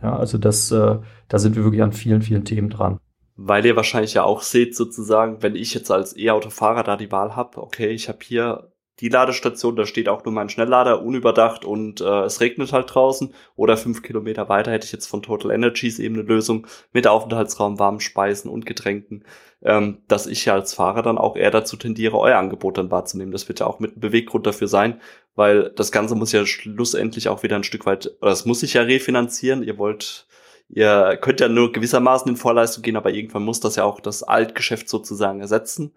ja, 0.00 0.16
also 0.16 0.38
das, 0.38 0.70
äh, 0.70 0.98
da 1.28 1.38
sind 1.38 1.56
wir 1.56 1.64
wirklich 1.64 1.82
an 1.82 1.92
vielen, 1.92 2.22
vielen 2.22 2.44
Themen 2.44 2.70
dran 2.70 2.98
weil 3.36 3.64
ihr 3.64 3.76
wahrscheinlich 3.76 4.14
ja 4.14 4.24
auch 4.24 4.42
seht, 4.42 4.76
sozusagen, 4.76 5.42
wenn 5.42 5.56
ich 5.56 5.74
jetzt 5.74 5.90
als 5.90 6.16
E-Autofahrer 6.16 6.82
da 6.82 6.96
die 6.96 7.12
Wahl 7.12 7.36
habe, 7.36 7.60
okay, 7.62 7.88
ich 7.88 8.08
habe 8.08 8.18
hier 8.22 8.72
die 9.00 9.08
Ladestation, 9.08 9.74
da 9.74 9.84
steht 9.84 10.08
auch 10.08 10.24
nur 10.24 10.32
mein 10.32 10.48
Schnelllader 10.48 11.02
unüberdacht 11.02 11.64
und 11.64 12.00
äh, 12.00 12.22
es 12.22 12.40
regnet 12.40 12.72
halt 12.72 12.94
draußen. 12.94 13.34
Oder 13.56 13.76
fünf 13.76 14.02
Kilometer 14.02 14.48
weiter 14.48 14.70
hätte 14.70 14.86
ich 14.86 14.92
jetzt 14.92 15.06
von 15.06 15.22
Total 15.22 15.50
Energies 15.50 15.98
eben 15.98 16.14
eine 16.14 16.24
Lösung 16.24 16.66
mit 16.92 17.06
Aufenthaltsraum, 17.06 17.78
warmen 17.78 18.00
Speisen 18.00 18.50
und 18.50 18.64
Getränken, 18.64 19.24
ähm, 19.62 19.98
dass 20.06 20.26
ich 20.26 20.44
ja 20.44 20.54
als 20.54 20.74
Fahrer 20.74 21.02
dann 21.02 21.18
auch 21.18 21.36
eher 21.36 21.50
dazu 21.50 21.76
tendiere, 21.76 22.18
euer 22.18 22.38
Angebot 22.38 22.78
dann 22.78 22.90
wahrzunehmen. 22.90 23.32
Das 23.32 23.48
wird 23.48 23.60
ja 23.60 23.66
auch 23.66 23.80
mit 23.80 23.92
einem 23.92 24.00
Beweggrund 24.00 24.46
dafür 24.46 24.68
sein, 24.68 25.00
weil 25.34 25.70
das 25.70 25.90
Ganze 25.90 26.14
muss 26.14 26.30
ja 26.30 26.46
schlussendlich 26.46 27.28
auch 27.28 27.42
wieder 27.42 27.56
ein 27.56 27.64
Stück 27.64 27.86
weit, 27.86 28.12
oder 28.20 28.30
es 28.30 28.44
muss 28.44 28.60
sich 28.60 28.74
ja 28.74 28.82
refinanzieren. 28.82 29.64
Ihr 29.64 29.78
wollt 29.78 30.28
ihr 30.72 31.16
könnt 31.20 31.40
ja 31.40 31.48
nur 31.48 31.72
gewissermaßen 31.72 32.30
in 32.30 32.36
Vorleistung 32.36 32.82
gehen, 32.82 32.96
aber 32.96 33.10
irgendwann 33.10 33.44
muss 33.44 33.60
das 33.60 33.76
ja 33.76 33.84
auch 33.84 34.00
das 34.00 34.22
Altgeschäft 34.22 34.88
sozusagen 34.88 35.40
ersetzen. 35.40 35.92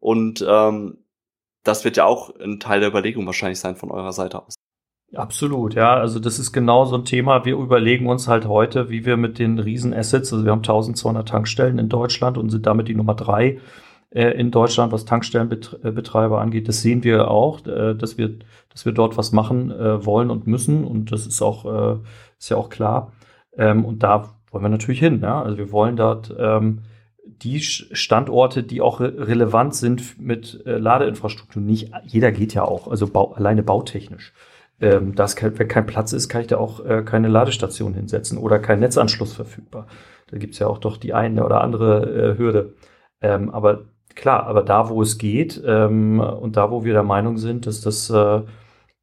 Und 0.00 0.44
ähm, 0.46 0.98
das 1.64 1.84
wird 1.84 1.96
ja 1.96 2.04
auch 2.04 2.34
ein 2.38 2.60
Teil 2.60 2.80
der 2.80 2.90
Überlegung 2.90 3.26
wahrscheinlich 3.26 3.60
sein 3.60 3.76
von 3.76 3.90
eurer 3.90 4.12
Seite 4.12 4.44
aus. 4.44 4.54
Absolut, 5.14 5.74
ja. 5.74 5.94
Also 5.94 6.18
das 6.18 6.38
ist 6.38 6.52
genau 6.52 6.84
so 6.84 6.96
ein 6.96 7.04
Thema. 7.04 7.44
Wir 7.44 7.56
überlegen 7.56 8.06
uns 8.08 8.28
halt 8.28 8.46
heute, 8.46 8.90
wie 8.90 9.06
wir 9.06 9.16
mit 9.16 9.38
den 9.38 9.58
Riesenassets, 9.58 10.32
also 10.32 10.44
wir 10.44 10.52
haben 10.52 10.58
1200 10.58 11.26
Tankstellen 11.26 11.78
in 11.78 11.88
Deutschland 11.88 12.36
und 12.36 12.50
sind 12.50 12.66
damit 12.66 12.88
die 12.88 12.94
Nummer 12.94 13.14
drei 13.14 13.58
äh, 14.10 14.30
in 14.38 14.50
Deutschland, 14.50 14.92
was 14.92 15.06
Tankstellenbetreiber 15.06 16.40
angeht. 16.40 16.68
Das 16.68 16.82
sehen 16.82 17.04
wir 17.04 17.30
auch, 17.30 17.64
äh, 17.66 17.94
dass 17.94 18.18
wir, 18.18 18.38
dass 18.68 18.84
wir 18.84 18.92
dort 18.92 19.16
was 19.16 19.32
machen 19.32 19.70
äh, 19.70 20.04
wollen 20.04 20.30
und 20.30 20.46
müssen. 20.46 20.84
Und 20.84 21.10
das 21.10 21.26
ist 21.26 21.40
auch, 21.40 21.64
äh, 21.64 21.98
ist 22.38 22.50
ja 22.50 22.58
auch 22.58 22.68
klar. 22.68 23.12
Ähm, 23.56 23.84
und 23.84 24.02
da 24.02 24.34
wollen 24.50 24.64
wir 24.64 24.68
natürlich 24.68 25.00
hin. 25.00 25.20
Ja? 25.22 25.42
Also 25.42 25.58
wir 25.58 25.72
wollen 25.72 25.96
dort 25.96 26.34
ähm, 26.38 26.80
die 27.26 27.60
Standorte, 27.60 28.62
die 28.62 28.80
auch 28.80 29.00
re 29.00 29.26
relevant 29.26 29.74
sind 29.74 30.20
mit 30.20 30.62
äh, 30.66 30.78
Ladeinfrastruktur. 30.78 31.62
Nicht 31.62 31.92
jeder 32.04 32.32
geht 32.32 32.54
ja 32.54 32.64
auch, 32.64 32.88
also 32.88 33.06
bau, 33.06 33.32
alleine 33.32 33.62
bautechnisch. 33.62 34.32
Ähm, 34.80 35.14
das 35.14 35.36
kein, 35.36 35.58
wenn 35.58 35.68
kein 35.68 35.86
Platz 35.86 36.12
ist, 36.12 36.28
kann 36.28 36.40
ich 36.40 36.46
da 36.46 36.58
auch 36.58 36.84
äh, 36.84 37.02
keine 37.02 37.28
Ladestation 37.28 37.94
hinsetzen 37.94 38.38
oder 38.38 38.58
kein 38.58 38.80
Netzanschluss 38.80 39.34
verfügbar. 39.34 39.86
Da 40.30 40.38
gibt's 40.38 40.58
ja 40.58 40.66
auch 40.66 40.78
doch 40.78 40.96
die 40.96 41.14
eine 41.14 41.44
oder 41.44 41.60
andere 41.60 42.34
äh, 42.34 42.38
Hürde. 42.38 42.74
Ähm, 43.20 43.50
aber 43.50 43.86
klar, 44.14 44.46
aber 44.46 44.62
da, 44.62 44.88
wo 44.88 45.02
es 45.02 45.18
geht 45.18 45.62
ähm, 45.66 46.20
und 46.20 46.56
da, 46.56 46.70
wo 46.70 46.84
wir 46.84 46.92
der 46.92 47.02
Meinung 47.02 47.38
sind, 47.38 47.66
dass 47.66 47.80
das, 47.80 48.10
äh, 48.10 48.42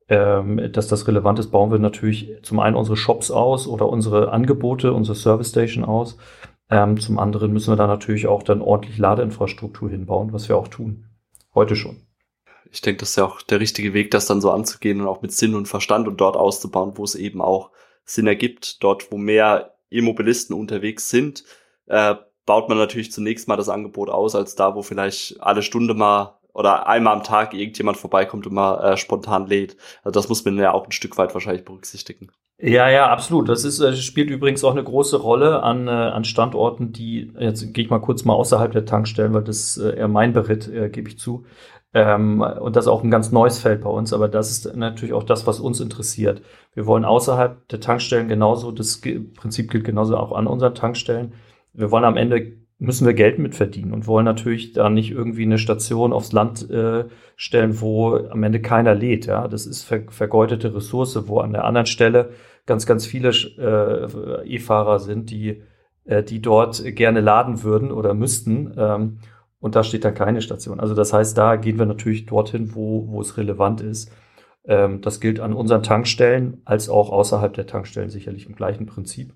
ähm, 0.08 0.72
dass 0.72 0.88
das 0.88 1.08
relevant 1.08 1.40
ist, 1.40 1.52
bauen 1.52 1.72
wir 1.72 1.80
natürlich 1.80 2.38
zum 2.44 2.60
einen 2.60 2.76
unsere 2.76 2.98
Shops 2.98 3.32
aus 3.32 3.68
oder 3.68 3.90
unsere 3.90 4.32
Angebote, 4.32 4.94
unsere 4.94 5.16
Service 5.16 5.50
Station 5.50 5.84
aus. 5.84 6.18
Ähm, 6.70 7.00
zum 7.00 7.20
anderen 7.20 7.54
müssen 7.54 7.72
wir 7.72 7.78
da 7.78 7.88
natürlich 7.88 8.28
auch 8.28 8.44
dann 8.44 8.62
ordentlich 8.62 8.98
Ladeinfrastruktur 8.98 9.90
hinbauen, 9.90 10.34
was 10.34 10.50
wir 10.50 10.58
auch 10.58 10.68
tun. 10.68 11.06
Heute 11.54 11.76
schon. 11.76 12.02
Ich 12.72 12.82
denke, 12.82 13.00
das 13.00 13.12
ist 13.12 13.16
ja 13.16 13.26
auch 13.26 13.42
der 13.42 13.60
richtige 13.60 13.94
Weg, 13.94 14.12
das 14.12 14.26
dann 14.26 14.42
so 14.42 14.52
anzugehen 14.52 15.00
und 15.02 15.08
auch 15.08 15.22
mit 15.22 15.32
Sinn 15.32 15.56
und 15.56 15.68
Verstand 15.68 16.08
und 16.08 16.20
dort 16.20 16.36
auszubauen, 16.36 16.94
wo 16.96 17.04
es 17.04 17.16
eben 17.16 17.42
auch 17.42 17.72
Sinn 18.04 18.28
ergibt. 18.28 18.84
Dort, 18.84 19.12
wo 19.12 19.18
mehr 19.18 19.76
E-Mobilisten 19.90 20.56
unterwegs 20.56 21.10
sind, 21.10 21.46
äh, 21.86 22.16
baut 22.46 22.70
man 22.70 22.78
natürlich 22.78 23.12
zunächst 23.12 23.48
mal 23.48 23.56
das 23.56 23.70
Angebot 23.70 24.10
aus, 24.10 24.36
als 24.36 24.56
da, 24.56 24.76
wo 24.76 24.82
vielleicht 24.82 25.42
alle 25.42 25.62
Stunde 25.62 25.94
mal 25.94 26.35
oder 26.56 26.88
einmal 26.88 27.14
am 27.14 27.24
Tag 27.24 27.54
irgendjemand 27.54 27.98
vorbeikommt 27.98 28.48
und 28.48 28.54
mal 28.54 28.94
äh, 28.94 28.98
spontan 28.98 29.46
lädt. 29.46 29.76
Also 30.04 30.18
das 30.20 30.30
muss 30.30 30.46
man 30.46 30.58
ja 30.58 30.74
auch 30.74 30.86
ein 30.86 30.94
Stück 30.94 31.18
weit 31.18 31.34
wahrscheinlich 31.34 31.66
berücksichtigen. 31.66 32.30
Ja, 32.58 32.90
ja, 32.90 33.10
absolut. 33.10 33.50
Das 33.50 33.66
ist, 33.66 33.82
äh, 33.82 33.94
spielt 33.98 34.30
übrigens 34.30 34.64
auch 34.64 34.72
eine 34.72 34.84
große 34.84 35.18
Rolle 35.18 35.62
an, 35.62 35.90
äh, 35.90 35.92
an 35.92 36.24
Standorten, 36.24 36.94
die, 36.94 37.34
jetzt 37.38 37.74
gehe 37.74 37.84
ich 37.84 37.90
mal 37.90 38.00
kurz 38.00 38.24
mal 38.24 38.34
außerhalb 38.34 38.72
der 38.72 38.86
Tankstellen, 38.86 39.34
weil 39.34 39.44
das 39.44 39.78
äh, 39.78 39.98
eher 39.98 40.08
mein 40.08 40.32
Beritt, 40.32 40.70
äh, 40.70 40.90
gebe 40.90 41.10
ich 41.10 41.20
zu. 41.20 41.46
Ähm, 41.94 42.40
und 42.40 42.78
das 42.78 42.86
ist 42.86 42.90
auch 42.90 43.04
ein 43.04 43.12
ganz 43.12 43.34
neues 43.34 43.60
Feld 43.60 43.82
bei 43.82 43.90
uns, 43.90 44.14
aber 44.14 44.30
das 44.30 44.52
ist 44.52 44.74
natürlich 44.78 45.14
auch 45.14 45.24
das, 45.24 45.46
was 45.48 45.60
uns 45.60 45.82
interessiert. 45.82 46.42
Wir 46.74 46.86
wollen 46.86 47.04
außerhalb 47.04 47.68
der 47.68 47.82
Tankstellen 47.82 48.30
genauso, 48.30 48.72
das 48.72 49.02
Prinzip 49.02 49.70
gilt 49.70 49.84
genauso 49.84 50.16
auch 50.16 50.32
an 50.32 50.48
unseren 50.48 50.76
Tankstellen. 50.76 51.34
Wir 51.74 51.92
wollen 51.92 52.06
am 52.06 52.16
Ende 52.16 52.65
müssen 52.78 53.06
wir 53.06 53.14
Geld 53.14 53.40
mitverdienen 53.40 53.94
und 53.94 54.08
wollen 54.08 54.26
natürlich 54.26 54.74
da 54.74 54.90
nicht 54.90 55.12
irgendwie 55.12 55.44
eine 55.44 55.58
Station 55.58 56.12
aufs 56.12 56.34
Land 56.34 56.70
äh, 56.70 57.06
stellen, 57.36 57.80
wo 57.80 58.16
am 58.16 58.44
Ende 58.44 58.62
keiner 58.62 58.94
lädt. 58.94 59.28
Ja, 59.28 59.48
das 59.48 59.66
ist 59.66 59.84
ver 59.84 60.04
vergeudete 60.10 60.76
Ressource, 60.76 61.28
wo 61.28 61.40
an 61.40 61.54
der 61.54 61.64
anderen 61.64 61.86
Stelle 61.86 62.32
ganz, 62.66 62.86
ganz 62.86 63.06
viele 63.06 63.30
äh, 63.30 64.56
E-Fahrer 64.56 65.00
sind, 65.00 65.30
die, 65.30 65.62
äh, 66.04 66.24
die 66.24 66.42
dort 66.42 66.84
gerne 66.96 67.22
laden 67.22 67.64
würden 67.64 67.92
oder 67.92 68.14
müssten. 68.14 68.74
Ähm, 68.78 69.20
und 69.60 69.76
da 69.76 69.84
steht 69.84 70.04
da 70.04 70.12
keine 70.12 70.42
Station. 70.42 70.80
Also 70.80 70.94
das 70.94 71.14
heißt, 71.14 71.38
da 71.38 71.56
gehen 71.56 71.80
wir 71.80 71.86
natürlich 71.86 72.26
dorthin, 72.26 72.76
wo, 72.76 73.08
wo 73.08 73.22
es 73.22 73.38
relevant 73.38 73.82
ist. 73.82 74.12
Ähm, 74.66 75.02
das 75.02 75.20
gilt 75.20 75.40
an 75.40 75.54
unseren 75.54 75.82
Tankstellen 75.82 76.62
als 76.66 76.90
auch 76.90 77.10
außerhalb 77.10 77.54
der 77.54 77.68
Tankstellen 77.68 78.10
sicherlich 78.10 78.48
im 78.48 78.56
gleichen 78.56 78.86
Prinzip. 78.86 79.34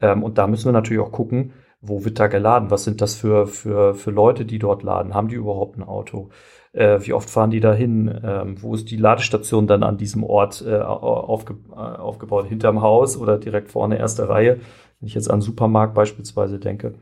Ähm, 0.00 0.22
und 0.22 0.36
da 0.36 0.46
müssen 0.46 0.66
wir 0.66 0.72
natürlich 0.72 1.02
auch 1.02 1.12
gucken, 1.12 1.52
wo 1.82 2.04
wird 2.04 2.20
da 2.20 2.28
geladen? 2.28 2.70
Was 2.70 2.84
sind 2.84 3.00
das 3.00 3.16
für, 3.16 3.46
für, 3.46 3.94
für 3.94 4.10
Leute, 4.12 4.44
die 4.44 4.58
dort 4.58 4.84
laden? 4.84 5.14
Haben 5.14 5.28
die 5.28 5.34
überhaupt 5.34 5.76
ein 5.76 5.82
Auto? 5.82 6.30
Äh, 6.72 7.00
wie 7.02 7.12
oft 7.12 7.28
fahren 7.28 7.50
die 7.50 7.60
da 7.60 7.74
hin? 7.74 8.20
Ähm, 8.24 8.62
wo 8.62 8.74
ist 8.74 8.90
die 8.90 8.96
Ladestation 8.96 9.66
dann 9.66 9.82
an 9.82 9.98
diesem 9.98 10.22
Ort 10.22 10.64
äh, 10.66 10.80
aufge, 10.80 11.56
äh, 11.70 11.74
aufgebaut? 11.74 12.46
Hinterm 12.46 12.80
Haus 12.80 13.16
oder 13.16 13.36
direkt 13.36 13.68
vorne 13.68 13.98
erste 13.98 14.28
Reihe? 14.28 14.60
Wenn 15.00 15.08
ich 15.08 15.14
jetzt 15.14 15.30
an 15.30 15.40
Supermarkt 15.40 15.94
beispielsweise 15.94 16.60
denke. 16.60 16.94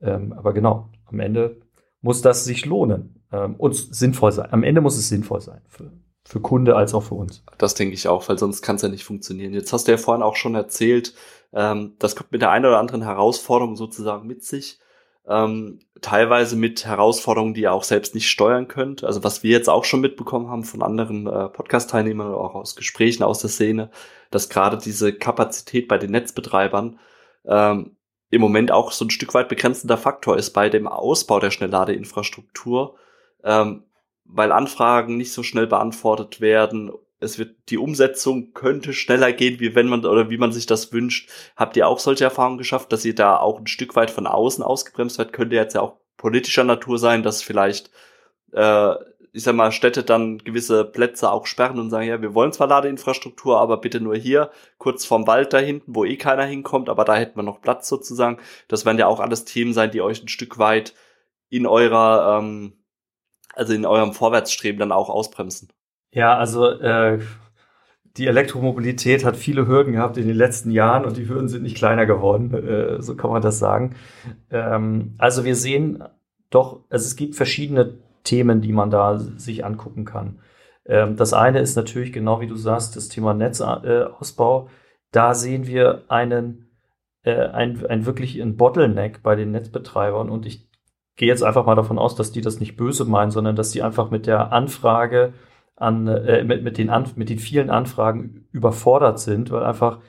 Ähm, 0.00 0.34
aber 0.34 0.52
genau, 0.52 0.90
am 1.06 1.20
Ende 1.20 1.56
muss 2.02 2.20
das 2.20 2.44
sich 2.44 2.66
lohnen 2.66 3.24
ähm, 3.32 3.54
und 3.56 3.74
sinnvoll 3.74 4.32
sein. 4.32 4.52
Am 4.52 4.62
Ende 4.62 4.82
muss 4.82 4.98
es 4.98 5.08
sinnvoll 5.08 5.40
sein 5.40 5.62
für, 5.68 5.90
für 6.24 6.40
Kunde 6.40 6.76
als 6.76 6.92
auch 6.92 7.02
für 7.02 7.14
uns. 7.14 7.42
Das 7.56 7.74
denke 7.74 7.94
ich 7.94 8.06
auch, 8.08 8.28
weil 8.28 8.38
sonst 8.38 8.60
kann 8.60 8.76
es 8.76 8.82
ja 8.82 8.90
nicht 8.90 9.04
funktionieren. 9.04 9.54
Jetzt 9.54 9.72
hast 9.72 9.88
du 9.88 9.92
ja 9.92 9.98
vorhin 9.98 10.22
auch 10.22 10.36
schon 10.36 10.54
erzählt, 10.54 11.14
ähm, 11.52 11.96
das 11.98 12.16
kommt 12.16 12.32
mit 12.32 12.42
der 12.42 12.50
einen 12.50 12.66
oder 12.66 12.78
anderen 12.78 13.02
Herausforderung 13.02 13.76
sozusagen 13.76 14.26
mit 14.26 14.44
sich. 14.44 14.78
Ähm, 15.26 15.80
teilweise 16.00 16.56
mit 16.56 16.86
Herausforderungen, 16.86 17.52
die 17.52 17.62
ihr 17.62 17.72
auch 17.72 17.84
selbst 17.84 18.14
nicht 18.14 18.30
steuern 18.30 18.66
könnt. 18.66 19.04
Also 19.04 19.24
was 19.24 19.42
wir 19.42 19.50
jetzt 19.50 19.68
auch 19.68 19.84
schon 19.84 20.00
mitbekommen 20.00 20.48
haben 20.48 20.64
von 20.64 20.82
anderen 20.82 21.26
äh, 21.26 21.48
Podcast-Teilnehmern 21.50 22.28
oder 22.28 22.38
auch 22.38 22.54
aus 22.54 22.76
Gesprächen 22.76 23.22
aus 23.22 23.40
der 23.40 23.50
Szene, 23.50 23.90
dass 24.30 24.48
gerade 24.48 24.78
diese 24.78 25.12
Kapazität 25.12 25.86
bei 25.86 25.98
den 25.98 26.12
Netzbetreibern 26.12 26.98
ähm, 27.44 27.96
im 28.30 28.40
Moment 28.40 28.70
auch 28.70 28.92
so 28.92 29.04
ein 29.04 29.10
Stück 29.10 29.34
weit 29.34 29.48
begrenzender 29.48 29.96
Faktor 29.96 30.36
ist 30.36 30.50
bei 30.50 30.68
dem 30.68 30.86
Ausbau 30.86 31.40
der 31.40 31.50
Schnellladeinfrastruktur, 31.50 32.96
ähm, 33.42 33.84
weil 34.24 34.52
Anfragen 34.52 35.16
nicht 35.16 35.32
so 35.32 35.42
schnell 35.42 35.66
beantwortet 35.66 36.40
werden 36.40 36.90
es 37.20 37.38
wird, 37.38 37.56
die 37.68 37.78
Umsetzung 37.78 38.52
könnte 38.54 38.92
schneller 38.92 39.32
gehen, 39.32 39.60
wie 39.60 39.74
wenn 39.74 39.88
man, 39.88 40.04
oder 40.04 40.30
wie 40.30 40.38
man 40.38 40.52
sich 40.52 40.66
das 40.66 40.92
wünscht. 40.92 41.28
Habt 41.56 41.76
ihr 41.76 41.88
auch 41.88 41.98
solche 41.98 42.24
Erfahrungen 42.24 42.58
geschafft, 42.58 42.92
dass 42.92 43.04
ihr 43.04 43.14
da 43.14 43.36
auch 43.38 43.58
ein 43.58 43.66
Stück 43.66 43.96
weit 43.96 44.10
von 44.10 44.26
außen 44.26 44.62
ausgebremst 44.62 45.18
wird? 45.18 45.32
Könnte 45.32 45.56
jetzt 45.56 45.74
ja 45.74 45.80
auch 45.80 45.96
politischer 46.16 46.64
Natur 46.64 46.98
sein, 46.98 47.22
dass 47.22 47.42
vielleicht, 47.42 47.90
äh, 48.52 48.94
ich 49.32 49.42
sag 49.42 49.54
mal, 49.54 49.72
Städte 49.72 50.04
dann 50.04 50.38
gewisse 50.38 50.84
Plätze 50.84 51.30
auch 51.30 51.46
sperren 51.46 51.78
und 51.80 51.90
sagen, 51.90 52.06
ja, 52.06 52.22
wir 52.22 52.34
wollen 52.34 52.52
zwar 52.52 52.68
Ladeinfrastruktur, 52.68 53.60
aber 53.60 53.78
bitte 53.78 54.00
nur 54.00 54.16
hier, 54.16 54.50
kurz 54.78 55.04
vorm 55.04 55.26
Wald 55.26 55.52
da 55.52 55.58
hinten, 55.58 55.94
wo 55.94 56.04
eh 56.04 56.16
keiner 56.16 56.44
hinkommt, 56.44 56.88
aber 56.88 57.04
da 57.04 57.16
hätten 57.16 57.36
wir 57.36 57.42
noch 57.42 57.60
Platz 57.60 57.88
sozusagen. 57.88 58.38
Das 58.68 58.84
werden 58.84 58.98
ja 58.98 59.06
auch 59.06 59.20
alles 59.20 59.44
Themen 59.44 59.72
sein, 59.74 59.90
die 59.90 60.02
euch 60.02 60.22
ein 60.22 60.28
Stück 60.28 60.58
weit 60.58 60.94
in 61.50 61.66
eurer, 61.66 62.38
ähm, 62.38 62.74
also 63.54 63.74
in 63.74 63.86
eurem 63.86 64.12
Vorwärtsstreben 64.12 64.78
dann 64.80 64.92
auch 64.92 65.08
ausbremsen. 65.10 65.68
Ja, 66.10 66.36
also 66.36 66.68
äh, 66.68 67.20
die 68.16 68.26
Elektromobilität 68.26 69.24
hat 69.24 69.36
viele 69.36 69.66
Hürden 69.66 69.92
gehabt 69.92 70.16
in 70.16 70.26
den 70.26 70.36
letzten 70.36 70.70
Jahren 70.70 71.04
und 71.04 71.16
die 71.16 71.28
Hürden 71.28 71.48
sind 71.48 71.62
nicht 71.62 71.76
kleiner 71.76 72.06
geworden, 72.06 72.52
äh, 72.98 73.00
so 73.00 73.14
kann 73.16 73.30
man 73.30 73.42
das 73.42 73.58
sagen. 73.58 73.94
Ähm, 74.50 75.14
also 75.18 75.44
wir 75.44 75.54
sehen 75.54 76.02
doch, 76.50 76.84
also 76.90 77.04
es 77.04 77.16
gibt 77.16 77.36
verschiedene 77.36 77.94
Themen, 78.24 78.60
die 78.60 78.72
man 78.72 78.90
da 78.90 79.18
sich 79.18 79.64
angucken 79.64 80.04
kann. 80.04 80.40
Ähm, 80.86 81.16
das 81.16 81.32
eine 81.32 81.60
ist 81.60 81.76
natürlich 81.76 82.12
genau 82.12 82.40
wie 82.40 82.46
du 82.46 82.56
sagst, 82.56 82.96
das 82.96 83.08
Thema 83.08 83.34
Netzausbau. 83.34 84.68
da 85.12 85.34
sehen 85.34 85.66
wir 85.66 86.04
einen, 86.08 86.70
äh, 87.22 87.46
ein, 87.46 87.84
ein 87.86 88.06
wirklich 88.06 88.40
ein 88.40 88.56
Bottleneck 88.56 89.22
bei 89.22 89.36
den 89.36 89.52
Netzbetreibern 89.52 90.30
und 90.30 90.46
ich 90.46 90.68
gehe 91.16 91.28
jetzt 91.28 91.42
einfach 91.42 91.66
mal 91.66 91.74
davon 91.74 91.98
aus, 91.98 92.14
dass 92.14 92.32
die 92.32 92.40
das 92.40 92.60
nicht 92.60 92.76
böse 92.76 93.04
meinen, 93.04 93.30
sondern 93.30 93.56
dass 93.56 93.70
die 93.70 93.82
einfach 93.82 94.10
mit 94.10 94.26
der 94.26 94.52
Anfrage 94.52 95.34
an, 95.78 96.06
äh, 96.06 96.44
mit, 96.44 96.62
mit, 96.62 96.78
den 96.78 96.90
an, 96.90 97.06
mit 97.16 97.30
den 97.30 97.38
vielen 97.38 97.70
Anfragen 97.70 98.46
überfordert 98.52 99.18
sind, 99.18 99.50
weil 99.50 99.62
einfach 99.62 100.00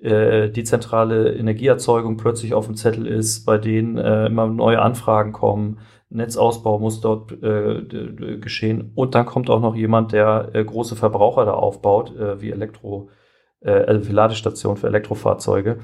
äh, 0.00 0.48
die 0.50 0.64
zentrale 0.64 1.34
Energieerzeugung 1.34 2.16
plötzlich 2.16 2.54
auf 2.54 2.66
dem 2.66 2.76
Zettel 2.76 3.06
ist, 3.06 3.44
bei 3.44 3.58
denen 3.58 3.98
äh, 3.98 4.26
immer 4.26 4.46
neue 4.46 4.80
Anfragen 4.80 5.32
kommen, 5.32 5.78
Netzausbau 6.10 6.78
muss 6.78 7.00
dort 7.00 7.32
äh, 7.42 7.82
geschehen 8.40 8.92
und 8.94 9.14
dann 9.14 9.26
kommt 9.26 9.50
auch 9.50 9.60
noch 9.60 9.74
jemand, 9.74 10.12
der 10.12 10.50
äh, 10.54 10.64
große 10.64 10.96
Verbraucher 10.96 11.44
da 11.44 11.52
aufbaut, 11.52 12.16
äh, 12.16 12.40
wie 12.40 12.50
Elektro, 12.50 13.10
äh, 13.60 13.72
also 13.72 14.08
wie 14.08 14.12
Ladestationen 14.12 14.78
für 14.78 14.86
Elektrofahrzeuge. 14.86 15.80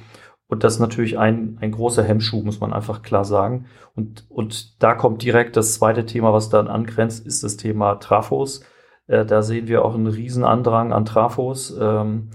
Und 0.46 0.64
das 0.64 0.74
ist 0.74 0.80
natürlich 0.80 1.18
ein, 1.18 1.58
ein 1.60 1.72
großer 1.72 2.02
Hemmschuh, 2.02 2.42
muss 2.42 2.60
man 2.60 2.72
einfach 2.72 3.02
klar 3.02 3.24
sagen. 3.24 3.66
Und, 3.94 4.26
und 4.30 4.82
da 4.82 4.94
kommt 4.94 5.22
direkt 5.22 5.56
das 5.56 5.74
zweite 5.74 6.06
Thema, 6.06 6.32
was 6.32 6.48
dann 6.48 6.68
angrenzt, 6.68 7.26
ist 7.26 7.42
das 7.44 7.56
Thema 7.56 7.96
Trafos. 7.96 8.62
Äh, 9.06 9.24
da 9.24 9.42
sehen 9.42 9.68
wir 9.68 9.84
auch 9.84 9.94
einen 9.94 10.06
riesen 10.06 10.44
Andrang 10.44 10.92
an 10.92 11.04
Trafos. 11.04 11.76
Ähm, 11.78 12.30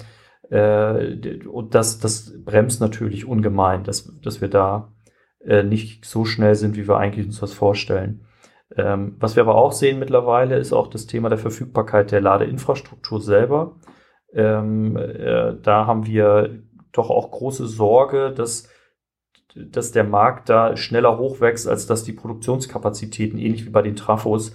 äh, 0.49 1.45
und 1.47 1.75
das, 1.75 1.99
das 1.99 2.33
bremst 2.43 2.81
natürlich 2.81 3.25
ungemein, 3.25 3.83
dass, 3.83 4.13
dass 4.21 4.41
wir 4.41 4.49
da 4.49 4.93
äh, 5.43 5.63
nicht 5.63 6.05
so 6.05 6.25
schnell 6.25 6.55
sind, 6.55 6.75
wie 6.75 6.87
wir 6.87 6.97
eigentlich 6.97 7.25
uns 7.25 7.39
das 7.39 7.53
vorstellen. 7.53 8.25
Ähm, 8.75 9.15
was 9.19 9.35
wir 9.35 9.43
aber 9.43 9.55
auch 9.55 9.71
sehen 9.71 9.99
mittlerweile, 9.99 10.57
ist 10.57 10.73
auch 10.73 10.87
das 10.87 11.07
Thema 11.07 11.29
der 11.29 11.37
Verfügbarkeit 11.37 12.11
der 12.11 12.21
Ladeinfrastruktur 12.21 13.21
selber. 13.21 13.77
Ähm, 14.33 14.95
äh, 14.95 15.55
da 15.61 15.87
haben 15.87 16.05
wir 16.05 16.61
doch 16.91 17.09
auch 17.09 17.31
große 17.31 17.67
Sorge, 17.67 18.31
dass, 18.31 18.69
dass 19.55 19.91
der 19.91 20.03
Markt 20.03 20.49
da 20.49 20.75
schneller 20.77 21.17
hochwächst, 21.17 21.67
als 21.67 21.87
dass 21.87 22.03
die 22.03 22.13
Produktionskapazitäten, 22.13 23.39
ähnlich 23.39 23.65
wie 23.65 23.71
bei 23.71 23.81
den 23.81 23.95
Trafos, 23.95 24.53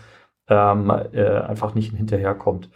ähm, 0.49 0.91
äh, 0.91 1.25
einfach 1.25 1.75
nicht 1.75 1.95
hinterherkommt. 1.95 2.71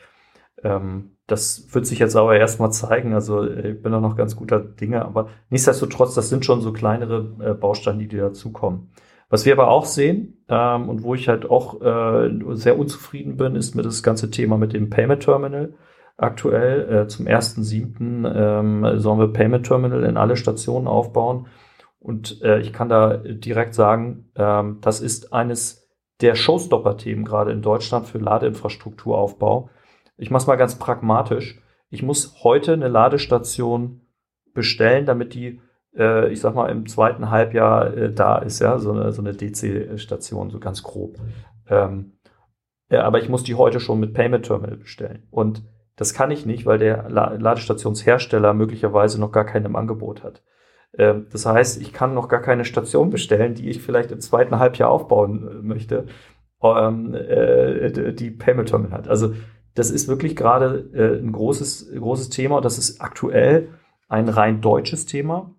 Ähm, 0.63 1.17
das 1.27 1.73
wird 1.75 1.87
sich 1.87 1.99
jetzt 1.99 2.17
aber 2.17 2.37
erstmal 2.37 2.73
zeigen. 2.73 3.15
Also 3.15 3.43
äh, 3.45 3.73
ich 3.73 3.83
bin 3.83 3.93
da 3.93 4.01
noch 4.01 4.17
ganz 4.17 4.37
guter 4.37 4.59
Dinge, 4.61 5.05
aber 5.05 5.29
nichtsdestotrotz, 5.51 6.15
das 6.15 6.29
sind 6.29 6.45
schon 6.45 6.61
so 6.61 6.73
kleinere 6.73 7.35
äh, 7.41 7.55
Bausteine, 7.55 8.07
die 8.07 8.17
dazukommen. 8.17 8.91
Was 9.31 9.45
wir 9.45 9.53
aber 9.53 9.69
auch 9.69 9.85
sehen 9.85 10.39
ähm, 10.49 10.89
und 10.89 11.03
wo 11.03 11.15
ich 11.15 11.29
halt 11.29 11.49
auch 11.49 11.83
äh, 11.83 12.31
sehr 12.55 12.79
unzufrieden 12.79 13.37
bin, 13.37 13.57
ist 13.57 13.75
mit 13.75 13.85
das 13.85 14.03
ganze 14.03 14.31
Thema 14.31 14.57
mit 14.57 14.73
dem 14.73 14.89
Payment 14.89 15.23
Terminal. 15.23 15.75
Aktuell 16.17 17.03
äh, 17.03 17.09
zum 17.09 17.27
1.7. 17.27 18.27
Ähm, 18.35 18.99
sollen 18.99 19.21
wir 19.21 19.33
Payment 19.33 19.67
Terminal 19.67 20.03
in 20.05 20.17
alle 20.17 20.37
Stationen 20.37 20.89
aufbauen. 20.89 21.47
Und 22.01 22.43
äh, 22.43 22.59
ich 22.61 22.73
kann 22.73 22.89
da 22.89 23.19
direkt 23.19 23.75
sagen, 23.75 24.31
ähm, 24.35 24.79
das 24.81 25.01
ist 25.01 25.33
eines 25.35 25.88
der 26.21 26.35
Showstopper-Themen 26.35 27.25
gerade 27.25 27.53
in 27.53 27.63
Deutschland 27.63 28.07
für 28.07 28.19
Ladeinfrastrukturaufbau. 28.19 29.71
Ich 30.17 30.31
mache 30.31 30.43
es 30.43 30.47
mal 30.47 30.57
ganz 30.57 30.79
pragmatisch. 30.79 31.61
Ich 31.91 32.03
muss 32.03 32.43
heute 32.43 32.73
eine 32.73 32.89
Ladestation 32.89 34.03
bestellen, 34.53 35.07
damit 35.07 35.35
die 35.35 35.61
äh, 35.97 36.33
ich 36.33 36.41
sag 36.41 36.55
mal, 36.55 36.71
im 36.71 36.87
zweiten 36.87 37.31
Halbjahr 37.31 37.95
äh, 37.95 38.13
da 38.13 38.39
ist, 38.39 38.61
ja, 38.61 38.79
so 38.79 38.93
eine, 38.93 39.13
so 39.13 39.23
eine 39.23 39.35
DC-Station, 39.35 40.51
so 40.51 40.61
ganz 40.61 40.83
grob. 40.83 41.17
Ähm, 41.69 42.19
ja, 42.91 43.03
aber 43.03 43.21
ich 43.21 43.29
muss 43.29 43.43
die 43.43 43.55
heute 43.55 43.81
schon 43.81 44.01
mit 44.01 44.15
Payment 44.15 44.47
Terminal 44.47 44.77
bestellen. 44.77 45.27
Und 45.31 45.63
das 45.97 46.15
kann 46.15 46.31
ich 46.31 46.47
nicht, 46.47 46.65
weil 46.65 46.79
der 46.79 47.11
Ladestationshersteller 47.11 48.55
möglicherweise 48.55 49.21
noch 49.21 49.33
gar 49.33 49.45
keinen 49.45 49.67
im 49.67 49.77
Angebot 49.77 50.23
hat. 50.23 50.43
Ähm, 50.97 51.27
das 51.31 51.47
heißt, 51.47 51.81
ich 51.81 51.93
kann 51.93 52.15
noch 52.15 52.29
gar 52.29 52.41
keine 52.41 52.65
Station 52.65 53.11
bestellen, 53.11 53.55
die 53.55 53.69
ich 53.69 53.83
vielleicht 53.83 54.11
im 54.11 54.21
zweiten 54.21 54.59
Halbjahr 54.59 54.91
aufbauen 54.91 55.49
äh, 55.49 55.55
möchte, 55.63 56.07
ähm, 56.63 57.15
äh, 57.15 58.13
die 58.13 58.31
Payment 58.31 58.69
Terminal 58.69 58.99
hat. 58.99 59.09
Also 59.09 59.35
das 59.75 59.91
ist 59.91 60.09
wirklich 60.09 60.35
gerade 60.35 60.89
äh, 60.93 61.23
ein 61.23 61.33
großes, 61.33 61.93
großes 61.97 62.31
Thema 62.31 62.61
das 62.61 62.79
ist 62.79 63.01
aktuell 63.01 63.69
ein 64.09 64.29
rein 64.29 64.61
deutsches 64.61 65.07
Thema. 65.07 65.55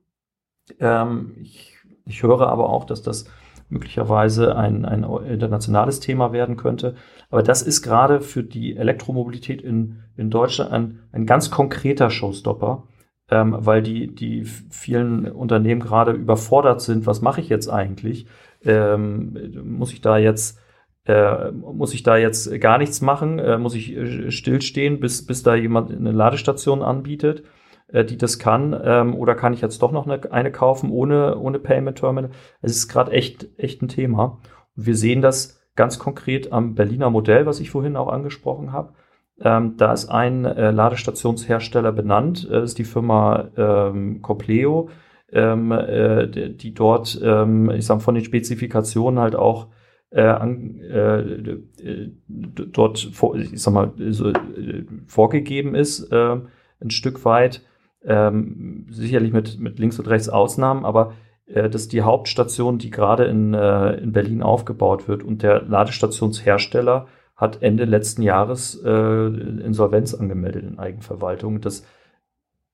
Ähm, 0.79 1.35
ich, 1.39 1.77
ich 2.05 2.23
höre 2.23 2.47
aber 2.47 2.69
auch, 2.69 2.85
dass 2.85 3.01
das 3.01 3.25
möglicherweise 3.69 4.55
ein, 4.55 4.83
ein 4.83 5.03
internationales 5.27 5.99
Thema 5.99 6.33
werden 6.33 6.57
könnte. 6.57 6.95
Aber 7.29 7.43
das 7.43 7.61
ist 7.61 7.83
gerade 7.83 8.21
für 8.21 8.43
die 8.43 8.75
Elektromobilität 8.75 9.61
in, 9.61 10.03
in 10.17 10.31
Deutschland 10.31 10.71
ein, 10.71 10.99
ein 11.11 11.25
ganz 11.25 11.51
konkreter 11.51 12.09
Showstopper, 12.09 12.87
ähm, 13.31 13.55
weil 13.57 13.81
die, 13.81 14.13
die 14.13 14.45
vielen 14.45 15.31
Unternehmen 15.31 15.81
gerade 15.81 16.11
überfordert 16.11 16.81
sind. 16.81 17.05
Was 17.05 17.21
mache 17.21 17.41
ich 17.41 17.49
jetzt 17.49 17.69
eigentlich? 17.69 18.27
Ähm, 18.63 19.61
muss 19.63 19.93
ich 19.93 20.01
da 20.01 20.17
jetzt 20.17 20.59
äh, 21.05 21.51
muss 21.51 21.93
ich 21.93 22.03
da 22.03 22.17
jetzt 22.17 22.59
gar 22.59 22.77
nichts 22.77 23.01
machen? 23.01 23.39
Äh, 23.39 23.57
muss 23.57 23.75
ich 23.75 23.95
äh, 23.95 24.31
stillstehen, 24.31 24.99
bis, 24.99 25.25
bis 25.25 25.43
da 25.43 25.55
jemand 25.55 25.91
eine 25.91 26.11
Ladestation 26.11 26.81
anbietet? 26.81 27.43
äh, 27.91 28.05
die 28.05 28.17
das 28.17 28.39
kann? 28.39 28.79
Ähm, 28.83 29.15
oder 29.15 29.35
kann 29.35 29.53
ich 29.53 29.61
jetzt 29.61 29.81
doch 29.81 29.91
noch 29.91 30.07
eine, 30.07 30.31
eine 30.31 30.51
kaufen 30.51 30.91
ohne, 30.91 31.37
ohne 31.37 31.59
Payment 31.59 31.97
Terminal? 31.97 32.31
Es 32.61 32.75
ist 32.75 32.87
gerade 32.87 33.11
echt, 33.11 33.47
echt 33.57 33.81
ein 33.81 33.87
Thema. 33.87 34.39
Und 34.75 34.85
wir 34.85 34.95
sehen 34.95 35.21
das 35.21 35.61
ganz 35.75 35.99
konkret 35.99 36.51
am 36.51 36.75
Berliner 36.75 37.09
Modell, 37.09 37.45
was 37.45 37.59
ich 37.59 37.69
vorhin 37.71 37.95
auch 37.95 38.09
angesprochen 38.09 38.71
habe. 38.71 38.93
Ähm, 39.41 39.77
da 39.77 39.93
ist 39.93 40.09
ein 40.09 40.43
äh, 40.43 40.71
Ladestationshersteller 40.71 41.91
benannt, 41.91 42.47
äh, 42.51 42.63
ist 42.63 42.77
die 42.77 42.83
Firma 42.83 43.49
ähm, 43.55 44.21
Compleo, 44.21 44.89
ähm, 45.31 45.71
äh, 45.71 46.27
die, 46.27 46.73
dort, 46.73 47.19
ähm, 47.23 47.69
ich 47.71 47.85
sag 47.85 48.01
von 48.01 48.15
den 48.15 48.23
Spezifikationen 48.23 49.19
halt 49.19 49.35
auch 49.35 49.67
äh, 50.11 50.23
an, 50.23 50.79
äh, 50.81 52.09
dort 52.27 52.99
vor, 52.99 53.35
ich 53.35 53.61
sag 53.61 53.73
mal, 53.73 53.93
so, 54.09 54.29
äh, 54.29 54.85
vorgegeben 55.07 55.75
ist, 55.75 56.11
äh, 56.11 56.37
ein 56.81 56.89
Stück 56.89 57.23
weit. 57.25 57.61
Ähm, 58.03 58.87
sicherlich 58.89 59.33
mit, 59.33 59.59
mit 59.59 59.77
links 59.77 59.99
und 59.99 60.07
rechts 60.07 60.29
Ausnahmen, 60.29 60.85
aber 60.85 61.13
das 61.45 61.81
ist 61.81 61.93
die 61.93 62.03
Hauptstation, 62.03 62.77
die 62.77 62.91
gerade 62.91 63.23
in, 63.25 63.55
in 63.55 64.11
Berlin 64.11 64.43
aufgebaut 64.43 65.07
wird. 65.07 65.23
Und 65.23 65.41
der 65.41 65.63
Ladestationshersteller 65.63 67.07
hat 67.39 67.63
Ende 67.63 67.85
letzten 67.85 68.21
Jahres 68.21 68.75
äh, 68.83 68.89
Insolvenz 68.89 70.13
angemeldet 70.13 70.63
in 70.63 70.77
Eigenverwaltung. 70.77 71.61
Das 71.61 71.85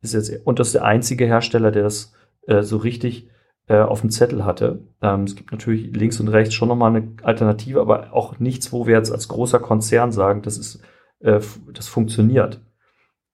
ist 0.02 0.14
jetzt, 0.14 0.46
und 0.46 0.58
das 0.58 0.70
ist 0.70 0.74
der 0.74 0.86
einzige 0.86 1.26
Hersteller, 1.26 1.72
der 1.72 1.84
das 1.84 2.14
äh, 2.48 2.64
so 2.64 2.78
richtig 2.78 3.30
äh, 3.68 3.78
auf 3.78 4.02
dem 4.02 4.10
Zettel 4.10 4.44
hatte. 4.44 4.88
Ähm, 5.04 5.24
es 5.26 5.36
gibt 5.36 5.52
natürlich 5.52 5.96
links 5.96 6.20
und 6.20 6.30
rechts 6.30 6.56
schon 6.56 6.68
nochmal 6.68 6.96
eine 6.96 7.14
Alternative, 7.22 7.80
aber 7.80 8.12
auch 8.12 8.40
nichts, 8.40 8.74
wo 8.74 8.88
wir 8.88 8.96
jetzt 8.96 9.12
als 9.12 9.28
großer 9.28 9.60
Konzern 9.60 10.12
sagen, 10.12 10.42
das 10.42 10.58
ist, 10.58 10.82
äh, 11.20 11.40
das 11.72 11.88
funktioniert. 11.88 12.60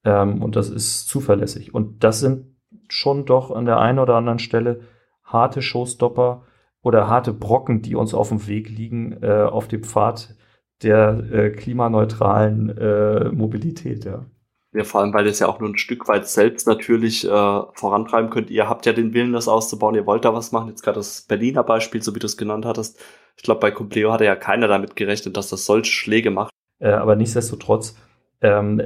Ähm, 0.03 0.43
und 0.43 0.57
das 0.57 0.69
ist 0.69 1.07
zuverlässig. 1.07 1.73
Und 1.73 2.03
das 2.03 2.19
sind 2.19 2.57
schon 2.89 3.25
doch 3.25 3.51
an 3.51 3.65
der 3.65 3.79
einen 3.79 3.99
oder 3.99 4.15
anderen 4.15 4.39
Stelle 4.39 4.81
harte 5.23 5.61
Showstopper 5.61 6.43
oder 6.81 7.07
harte 7.07 7.31
Brocken, 7.31 7.81
die 7.81 7.95
uns 7.95 8.13
auf 8.13 8.29
dem 8.29 8.47
Weg 8.47 8.69
liegen, 8.69 9.23
äh, 9.23 9.43
auf 9.43 9.69
dem 9.69 9.83
Pfad 9.83 10.35
der 10.83 11.23
äh, 11.31 11.49
klimaneutralen 11.51 12.77
äh, 12.77 13.29
Mobilität, 13.31 14.05
ja. 14.05 14.25
Ja, 14.73 14.85
vor 14.85 15.01
allem, 15.01 15.13
weil 15.13 15.25
ihr 15.25 15.31
es 15.31 15.39
ja 15.39 15.49
auch 15.49 15.59
nur 15.59 15.67
ein 15.67 15.77
Stück 15.77 16.07
weit 16.07 16.27
selbst 16.27 16.65
natürlich 16.65 17.25
äh, 17.25 17.61
vorantreiben 17.73 18.29
könnt. 18.29 18.49
Ihr 18.49 18.69
habt 18.69 18.85
ja 18.85 18.93
den 18.93 19.13
Willen, 19.13 19.33
das 19.33 19.49
auszubauen, 19.49 19.95
ihr 19.95 20.05
wollt 20.05 20.23
da 20.23 20.33
was 20.33 20.53
machen. 20.53 20.69
Jetzt 20.69 20.83
gerade 20.83 20.95
das 20.99 21.23
Berliner 21.23 21.63
Beispiel, 21.63 22.01
so 22.01 22.15
wie 22.15 22.19
du 22.19 22.25
es 22.25 22.37
genannt 22.37 22.65
hattest. 22.65 22.97
Ich 23.35 23.43
glaube, 23.43 23.59
bei 23.59 23.71
Compleo 23.71 24.13
hatte 24.13 24.23
ja 24.23 24.35
keiner 24.35 24.69
damit 24.69 24.95
gerechnet, 24.95 25.35
dass 25.35 25.49
das 25.49 25.65
solche 25.65 25.91
Schläge 25.91 26.31
macht. 26.31 26.51
Äh, 26.79 26.91
aber 26.91 27.17
nichtsdestotrotz 27.17 27.97
ähm, 28.41 28.81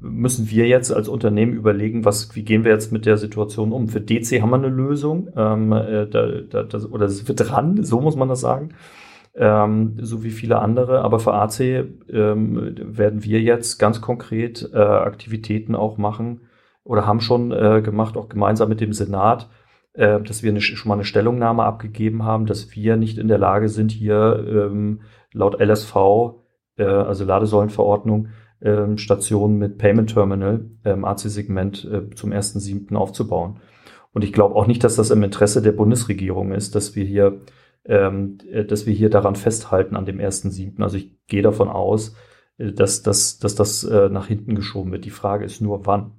müssen 0.00 0.50
wir 0.50 0.66
jetzt 0.66 0.90
als 0.90 1.08
Unternehmen 1.08 1.52
überlegen, 1.52 2.04
was, 2.04 2.34
wie 2.34 2.42
gehen 2.42 2.64
wir 2.64 2.72
jetzt 2.72 2.90
mit 2.90 3.04
der 3.04 3.18
Situation 3.18 3.72
um. 3.72 3.88
Für 3.88 4.00
DC 4.00 4.40
haben 4.40 4.50
wir 4.50 4.56
eine 4.56 4.68
Lösung, 4.68 5.28
ähm, 5.36 5.70
äh, 5.72 6.06
da, 6.08 6.26
da, 6.48 6.62
das, 6.64 6.90
oder 6.90 7.06
es 7.06 7.28
wird 7.28 7.48
dran, 7.48 7.84
so 7.84 8.00
muss 8.00 8.16
man 8.16 8.28
das 8.28 8.40
sagen, 8.40 8.70
ähm, 9.36 9.96
so 10.00 10.22
wie 10.22 10.30
viele 10.30 10.58
andere. 10.60 11.02
Aber 11.02 11.18
für 11.18 11.34
AC 11.34 11.60
ähm, 11.60 12.74
werden 12.78 13.24
wir 13.24 13.40
jetzt 13.40 13.78
ganz 13.78 14.00
konkret 14.00 14.68
äh, 14.72 14.78
Aktivitäten 14.78 15.74
auch 15.74 15.98
machen 15.98 16.40
oder 16.84 17.06
haben 17.06 17.20
schon 17.20 17.52
äh, 17.52 17.82
gemacht, 17.82 18.16
auch 18.16 18.28
gemeinsam 18.28 18.68
mit 18.68 18.80
dem 18.80 18.92
Senat, 18.92 19.48
äh, 19.92 20.20
dass 20.20 20.42
wir 20.42 20.50
eine, 20.50 20.60
schon 20.60 20.88
mal 20.88 20.94
eine 20.94 21.04
Stellungnahme 21.04 21.64
abgegeben 21.64 22.24
haben, 22.24 22.46
dass 22.46 22.74
wir 22.74 22.96
nicht 22.96 23.18
in 23.18 23.28
der 23.28 23.38
Lage 23.38 23.68
sind, 23.68 23.92
hier 23.92 24.44
ähm, 24.48 25.00
laut 25.32 25.60
LSV, 25.60 25.94
äh, 26.76 26.84
also 26.84 27.24
Ladesäulenverordnung, 27.24 28.28
ähm, 28.62 28.98
Stationen 28.98 29.58
mit 29.58 29.78
Payment 29.78 30.12
Terminal 30.12 30.70
ähm, 30.84 31.04
AC-Segment 31.04 31.84
äh, 31.84 32.14
zum 32.14 32.32
1.7. 32.32 32.94
aufzubauen. 32.94 33.60
Und 34.12 34.24
ich 34.24 34.32
glaube 34.32 34.54
auch 34.54 34.66
nicht, 34.66 34.82
dass 34.82 34.96
das 34.96 35.10
im 35.10 35.22
Interesse 35.22 35.60
der 35.60 35.72
Bundesregierung 35.72 36.52
ist, 36.52 36.74
dass 36.74 36.96
wir 36.96 37.04
hier, 37.04 37.42
ähm, 37.86 38.38
äh, 38.50 38.64
dass 38.64 38.86
wir 38.86 38.94
hier 38.94 39.10
daran 39.10 39.36
festhalten 39.36 39.96
an 39.96 40.06
dem 40.06 40.18
1.7. 40.18 40.82
Also 40.82 40.96
ich 40.96 41.16
gehe 41.26 41.42
davon 41.42 41.68
aus, 41.68 42.14
äh, 42.58 42.72
dass, 42.72 43.02
dass, 43.02 43.38
dass 43.38 43.54
das 43.54 43.84
äh, 43.84 44.08
nach 44.08 44.26
hinten 44.26 44.54
geschoben 44.54 44.92
wird. 44.92 45.04
Die 45.04 45.10
Frage 45.10 45.44
ist 45.44 45.60
nur, 45.60 45.86
wann. 45.86 46.12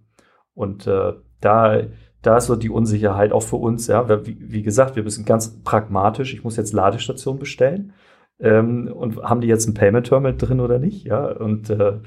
Und 0.53 0.87
äh, 0.87 1.13
da, 1.41 1.81
da 2.21 2.37
ist 2.37 2.47
so 2.47 2.55
die 2.55 2.69
Unsicherheit 2.69 3.31
auch 3.31 3.43
für 3.43 3.57
uns. 3.57 3.87
Ja, 3.87 4.09
wie, 4.25 4.37
wie 4.39 4.63
gesagt, 4.63 4.95
wir 4.95 5.09
sind 5.09 5.27
ganz 5.27 5.61
pragmatisch. 5.63 6.33
Ich 6.33 6.43
muss 6.43 6.57
jetzt 6.57 6.73
Ladestationen 6.73 7.39
bestellen 7.39 7.93
ähm, 8.39 8.91
und 8.93 9.21
haben 9.23 9.41
die 9.41 9.47
jetzt 9.47 9.67
ein 9.67 9.73
Payment 9.73 10.07
Terminal 10.07 10.37
drin 10.37 10.59
oder 10.59 10.79
nicht, 10.79 11.05
ja, 11.05 11.25
und 11.25 11.69
äh, 11.69 11.99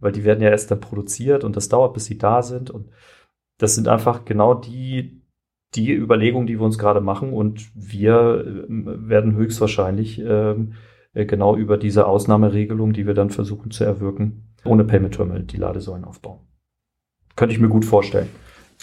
weil 0.00 0.12
die 0.12 0.24
werden 0.24 0.42
ja 0.42 0.50
erst 0.50 0.70
dann 0.70 0.80
produziert 0.80 1.44
und 1.44 1.56
das 1.56 1.68
dauert, 1.68 1.94
bis 1.94 2.04
sie 2.04 2.18
da 2.18 2.42
sind 2.42 2.70
und 2.70 2.90
das 3.58 3.74
sind 3.74 3.88
einfach 3.88 4.24
genau 4.24 4.54
die, 4.54 5.22
die 5.74 5.92
Überlegungen, 5.92 6.46
die 6.46 6.58
wir 6.58 6.64
uns 6.64 6.78
gerade 6.78 7.00
machen 7.00 7.32
und 7.32 7.70
wir 7.74 8.44
äh, 8.46 8.64
werden 8.68 9.34
höchstwahrscheinlich 9.34 10.18
ähm, 10.20 10.74
äh, 11.14 11.26
genau 11.26 11.56
über 11.56 11.76
diese 11.76 12.06
Ausnahmeregelung, 12.06 12.92
die 12.92 13.06
wir 13.06 13.14
dann 13.14 13.30
versuchen 13.30 13.70
zu 13.70 13.84
erwirken, 13.84 14.54
ohne 14.64 14.84
Payment 14.84 15.14
Terminal 15.14 15.42
die 15.42 15.56
Ladesäulen 15.56 16.04
aufbauen. 16.04 16.40
Könnte 17.36 17.54
ich 17.54 17.60
mir 17.60 17.68
gut 17.68 17.84
vorstellen. 17.84 18.28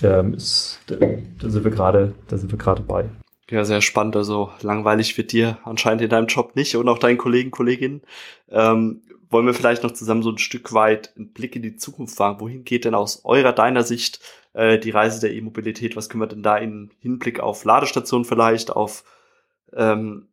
Ähm, 0.04 0.34
da 0.34 1.50
sind 1.50 1.64
wir 1.64 1.72
gerade, 1.72 2.14
da 2.28 2.38
sind 2.38 2.52
wir 2.52 2.58
gerade 2.58 2.82
bei. 2.82 3.10
Ja, 3.50 3.64
sehr 3.64 3.82
spannend. 3.82 4.16
Also 4.16 4.50
langweilig 4.62 5.18
wird 5.18 5.32
dir 5.32 5.60
anscheinend 5.64 6.02
in 6.02 6.10
deinem 6.10 6.28
Job 6.28 6.56
nicht 6.56 6.76
und 6.76 6.90
auch 6.90 6.98
deinen 6.98 7.18
Kollegen, 7.18 7.52
Kolleginnen. 7.52 8.02
Ähm, 8.50 9.02
wollen 9.30 9.46
wir 9.46 9.54
vielleicht 9.54 9.84
noch 9.84 9.92
zusammen 9.92 10.24
so 10.24 10.32
ein 10.32 10.38
Stück 10.38 10.74
weit 10.74 11.16
einen 11.16 11.32
Blick 11.32 11.56
in 11.56 11.62
die 11.62 11.76
Zukunft 11.76 12.18
wagen? 12.20 12.40
Wohin 12.40 12.64
geht 12.64 12.86
denn 12.86 12.96
aus 12.96 13.24
eurer, 13.24 13.54
deiner 13.54 13.84
Sicht 13.84 14.20
äh, 14.56 14.80
die 14.80 14.92
Reise 14.92 15.20
der 15.20 15.34
E-Mobilität? 15.34 15.96
Was 15.96 16.10
können 16.10 16.22
wir 16.22 16.28
denn 16.28 16.44
da 16.44 16.58
in 16.58 16.92
Hinblick 17.00 17.40
auf 17.40 17.66
Ladestationen 17.66 18.26
vielleicht, 18.26 18.72
auf 18.72 19.04
ähm, 19.74 20.30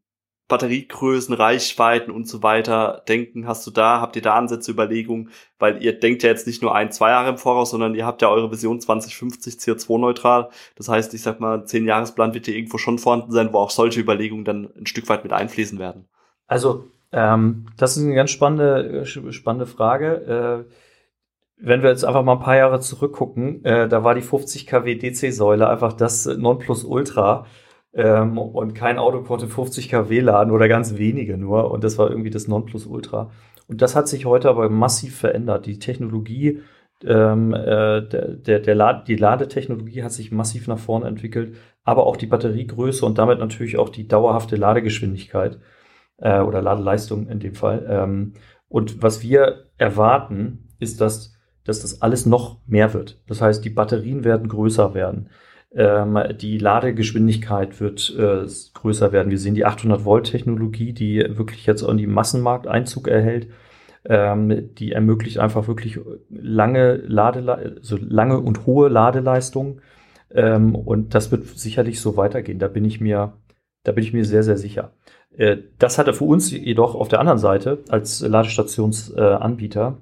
Batteriegrößen, 0.48 1.34
Reichweiten 1.34 2.10
und 2.10 2.28
so 2.28 2.42
weiter 2.42 3.02
denken? 3.08 3.46
Hast 3.46 3.66
du 3.66 3.70
da, 3.70 4.00
habt 4.00 4.16
ihr 4.16 4.22
da 4.22 4.34
Ansätze, 4.34 4.70
Überlegungen? 4.70 5.30
Weil 5.58 5.82
ihr 5.82 5.98
denkt 5.98 6.22
ja 6.22 6.30
jetzt 6.30 6.46
nicht 6.46 6.62
nur 6.62 6.74
ein, 6.74 6.92
zwei 6.92 7.10
Jahre 7.10 7.30
im 7.30 7.38
Voraus, 7.38 7.70
sondern 7.70 7.94
ihr 7.94 8.06
habt 8.06 8.22
ja 8.22 8.28
eure 8.28 8.50
Vision 8.50 8.80
2050 8.80 9.54
CO2-neutral. 9.54 10.50
Das 10.76 10.88
heißt, 10.88 11.14
ich 11.14 11.22
sag 11.22 11.40
mal, 11.40 11.64
zehn 11.64 11.86
Jahresplan 11.86 12.34
wird 12.34 12.46
hier 12.46 12.56
irgendwo 12.56 12.78
schon 12.78 12.98
vorhanden 12.98 13.32
sein, 13.32 13.52
wo 13.52 13.58
auch 13.58 13.70
solche 13.70 14.00
Überlegungen 14.00 14.44
dann 14.44 14.68
ein 14.76 14.86
Stück 14.86 15.08
weit 15.08 15.24
mit 15.24 15.32
einfließen 15.32 15.78
werden. 15.78 16.08
Also, 16.46 16.84
ähm, 17.12 17.66
das 17.76 17.96
ist 17.96 18.04
eine 18.04 18.14
ganz 18.14 18.30
spannende, 18.30 19.04
spannende 19.06 19.66
Frage. 19.66 20.66
Äh, 20.68 20.72
wenn 21.62 21.82
wir 21.82 21.90
jetzt 21.90 22.04
einfach 22.04 22.24
mal 22.24 22.34
ein 22.34 22.40
paar 22.40 22.56
Jahre 22.56 22.80
zurückgucken, 22.80 23.64
äh, 23.64 23.88
da 23.88 24.04
war 24.04 24.14
die 24.14 24.22
50 24.22 24.66
kW 24.66 24.96
DC-Säule 24.96 25.68
einfach 25.68 25.92
das 25.92 26.26
Nonplusultra 26.26 27.46
Ähm, 27.94 28.38
und 28.38 28.74
kein 28.74 28.98
Auto 28.98 29.22
konnte 29.22 29.48
50 29.48 29.90
kW 29.90 30.20
laden 30.20 30.50
oder 30.50 30.66
ganz 30.66 30.96
wenige 30.96 31.36
nur. 31.36 31.70
Und 31.70 31.84
das 31.84 31.98
war 31.98 32.10
irgendwie 32.10 32.30
das 32.30 32.48
Nonplusultra. 32.48 33.30
Und 33.68 33.82
das 33.82 33.94
hat 33.96 34.08
sich 34.08 34.24
heute 34.26 34.48
aber 34.48 34.70
massiv 34.70 35.16
verändert. 35.18 35.66
Die 35.66 35.78
Technologie, 35.78 36.60
ähm, 37.04 37.52
äh, 37.54 38.00
der, 38.02 38.28
der, 38.36 38.60
der 38.60 39.02
die 39.06 39.16
Ladetechnologie 39.16 40.02
hat 40.02 40.12
sich 40.12 40.32
massiv 40.32 40.68
nach 40.68 40.78
vorne 40.78 41.06
entwickelt, 41.06 41.56
aber 41.84 42.06
auch 42.06 42.16
die 42.16 42.26
Batteriegröße 42.26 43.04
und 43.04 43.18
damit 43.18 43.38
natürlich 43.38 43.78
auch 43.78 43.88
die 43.90 44.08
dauerhafte 44.08 44.56
Ladegeschwindigkeit 44.56 45.58
äh, 46.18 46.40
oder 46.40 46.62
Ladeleistung 46.62 47.28
in 47.28 47.40
dem 47.40 47.54
Fall. 47.54 47.86
Ähm, 47.88 48.34
und 48.68 49.02
was 49.02 49.22
wir 49.22 49.66
erwarten, 49.76 50.68
ist, 50.78 51.00
dass, 51.00 51.34
dass 51.64 51.80
das 51.80 52.02
alles 52.02 52.26
noch 52.26 52.58
mehr 52.66 52.94
wird. 52.94 53.20
Das 53.26 53.40
heißt, 53.40 53.64
die 53.64 53.70
Batterien 53.70 54.24
werden 54.24 54.48
größer 54.48 54.94
werden. 54.94 55.28
Ähm, 55.74 56.18
die 56.40 56.58
Ladegeschwindigkeit 56.58 57.80
wird 57.80 58.14
äh, 58.18 58.46
größer 58.74 59.12
werden. 59.12 59.30
Wir 59.30 59.38
sehen 59.38 59.54
die 59.54 59.64
800 59.64 60.04
Volt 60.04 60.30
Technologie, 60.30 60.92
die 60.92 61.24
wirklich 61.30 61.66
jetzt 61.66 61.82
an 61.82 61.96
die 61.96 62.06
Massenmarkt 62.06 62.66
Einzug 62.66 63.08
erhält. 63.08 63.48
Ähm, 64.04 64.74
die 64.74 64.92
ermöglicht 64.92 65.38
einfach 65.38 65.68
wirklich 65.68 66.00
lange 66.28 66.96
Ladele 66.96 67.76
so 67.82 67.96
lange 67.96 68.40
und 68.40 68.66
hohe 68.66 68.88
Ladeleistungen. 68.88 69.80
Ähm, 70.30 70.74
und 70.74 71.14
das 71.14 71.30
wird 71.30 71.46
sicherlich 71.46 72.00
so 72.00 72.16
weitergehen. 72.16 72.58
Da 72.58 72.68
bin 72.68 72.84
ich 72.84 73.00
mir, 73.00 73.34
da 73.84 73.92
bin 73.92 74.04
ich 74.04 74.12
mir 74.12 74.24
sehr, 74.24 74.42
sehr 74.42 74.58
sicher. 74.58 74.92
Äh, 75.36 75.58
das 75.78 75.98
hatte 75.98 76.14
für 76.14 76.24
uns 76.24 76.50
jedoch 76.50 76.94
auf 76.94 77.08
der 77.08 77.20
anderen 77.20 77.38
Seite 77.38 77.78
als 77.88 78.20
Ladestationsanbieter 78.20 79.98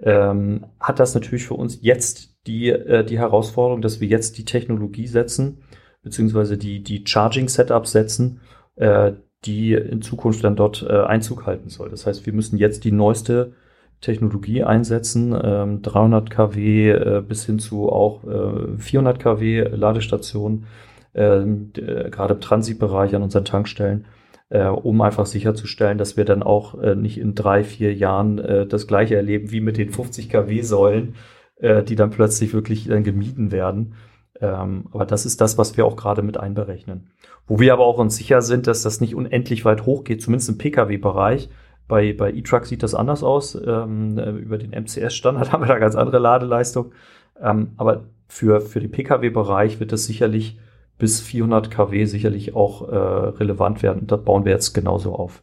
ähm, 0.00 0.66
hat 0.80 1.00
das 1.00 1.14
natürlich 1.14 1.46
für 1.46 1.54
uns 1.54 1.78
jetzt 1.82 2.36
die, 2.46 2.70
äh, 2.70 3.04
die 3.04 3.18
Herausforderung, 3.18 3.82
dass 3.82 4.00
wir 4.00 4.08
jetzt 4.08 4.38
die 4.38 4.44
Technologie 4.44 5.06
setzen, 5.06 5.62
beziehungsweise 6.02 6.56
die, 6.56 6.82
die 6.82 7.04
Charging-Setups 7.06 7.92
setzen, 7.92 8.40
äh, 8.76 9.12
die 9.44 9.74
in 9.74 10.02
Zukunft 10.02 10.42
dann 10.44 10.56
dort 10.56 10.84
äh, 10.88 11.02
Einzug 11.02 11.46
halten 11.46 11.68
soll. 11.68 11.90
Das 11.90 12.06
heißt, 12.06 12.26
wir 12.26 12.32
müssen 12.32 12.58
jetzt 12.58 12.84
die 12.84 12.92
neueste 12.92 13.52
Technologie 14.00 14.62
einsetzen, 14.62 15.36
ähm, 15.42 15.82
300 15.82 16.30
kW 16.30 16.90
äh, 16.90 17.22
bis 17.26 17.44
hin 17.46 17.58
zu 17.58 17.90
auch 17.90 18.24
äh, 18.24 18.76
400 18.76 19.18
kW 19.18 19.62
Ladestationen, 19.62 20.66
ähm, 21.14 21.72
äh, 21.76 22.08
gerade 22.10 22.34
im 22.34 22.40
Transitbereich 22.40 23.14
an 23.16 23.22
unseren 23.22 23.44
Tankstellen, 23.44 24.06
äh, 24.50 24.66
um 24.66 25.00
einfach 25.00 25.26
sicherzustellen, 25.26 25.98
dass 25.98 26.16
wir 26.16 26.24
dann 26.24 26.42
auch 26.42 26.80
äh, 26.80 26.94
nicht 26.94 27.18
in 27.18 27.34
drei, 27.34 27.64
vier 27.64 27.94
Jahren 27.94 28.38
äh, 28.38 28.66
das 28.66 28.86
gleiche 28.86 29.16
erleben 29.16 29.50
wie 29.50 29.60
mit 29.60 29.76
den 29.76 29.90
50 29.90 30.28
kW 30.30 30.62
Säulen, 30.62 31.14
äh, 31.56 31.82
die 31.82 31.96
dann 31.96 32.10
plötzlich 32.10 32.52
wirklich 32.52 32.86
dann 32.86 33.04
gemieden 33.04 33.52
werden. 33.52 33.94
Ähm, 34.40 34.86
aber 34.92 35.04
das 35.04 35.26
ist 35.26 35.40
das, 35.40 35.58
was 35.58 35.76
wir 35.76 35.84
auch 35.84 35.96
gerade 35.96 36.22
mit 36.22 36.38
einberechnen. 36.38 37.10
Wo 37.46 37.58
wir 37.58 37.72
aber 37.72 37.84
auch 37.84 37.98
uns 37.98 38.16
sicher 38.16 38.42
sind, 38.42 38.66
dass 38.66 38.82
das 38.82 39.00
nicht 39.00 39.14
unendlich 39.14 39.64
weit 39.64 39.84
hochgeht, 39.84 40.22
zumindest 40.22 40.48
im 40.50 40.58
Pkw-Bereich. 40.58 41.48
Bei, 41.88 42.12
bei 42.12 42.30
E-Truck 42.32 42.66
sieht 42.66 42.82
das 42.82 42.94
anders 42.94 43.22
aus. 43.22 43.54
Ähm, 43.54 44.18
äh, 44.18 44.30
über 44.30 44.58
den 44.58 44.70
MCS-Standard 44.70 45.52
haben 45.52 45.62
wir 45.62 45.68
da 45.68 45.78
ganz 45.78 45.96
andere 45.96 46.18
Ladeleistung. 46.18 46.92
Ähm, 47.40 47.72
aber 47.76 48.04
für, 48.28 48.60
für 48.60 48.80
den 48.80 48.90
Pkw-Bereich 48.90 49.80
wird 49.80 49.92
das 49.92 50.04
sicherlich 50.04 50.58
bis 50.98 51.20
400 51.20 51.70
kW 51.70 52.04
sicherlich 52.04 52.54
auch 52.54 52.88
äh, 52.88 52.96
relevant 52.96 53.82
werden. 53.82 54.06
Das 54.06 54.22
bauen 54.22 54.44
wir 54.44 54.52
jetzt 54.52 54.74
genauso 54.74 55.14
auf. 55.14 55.42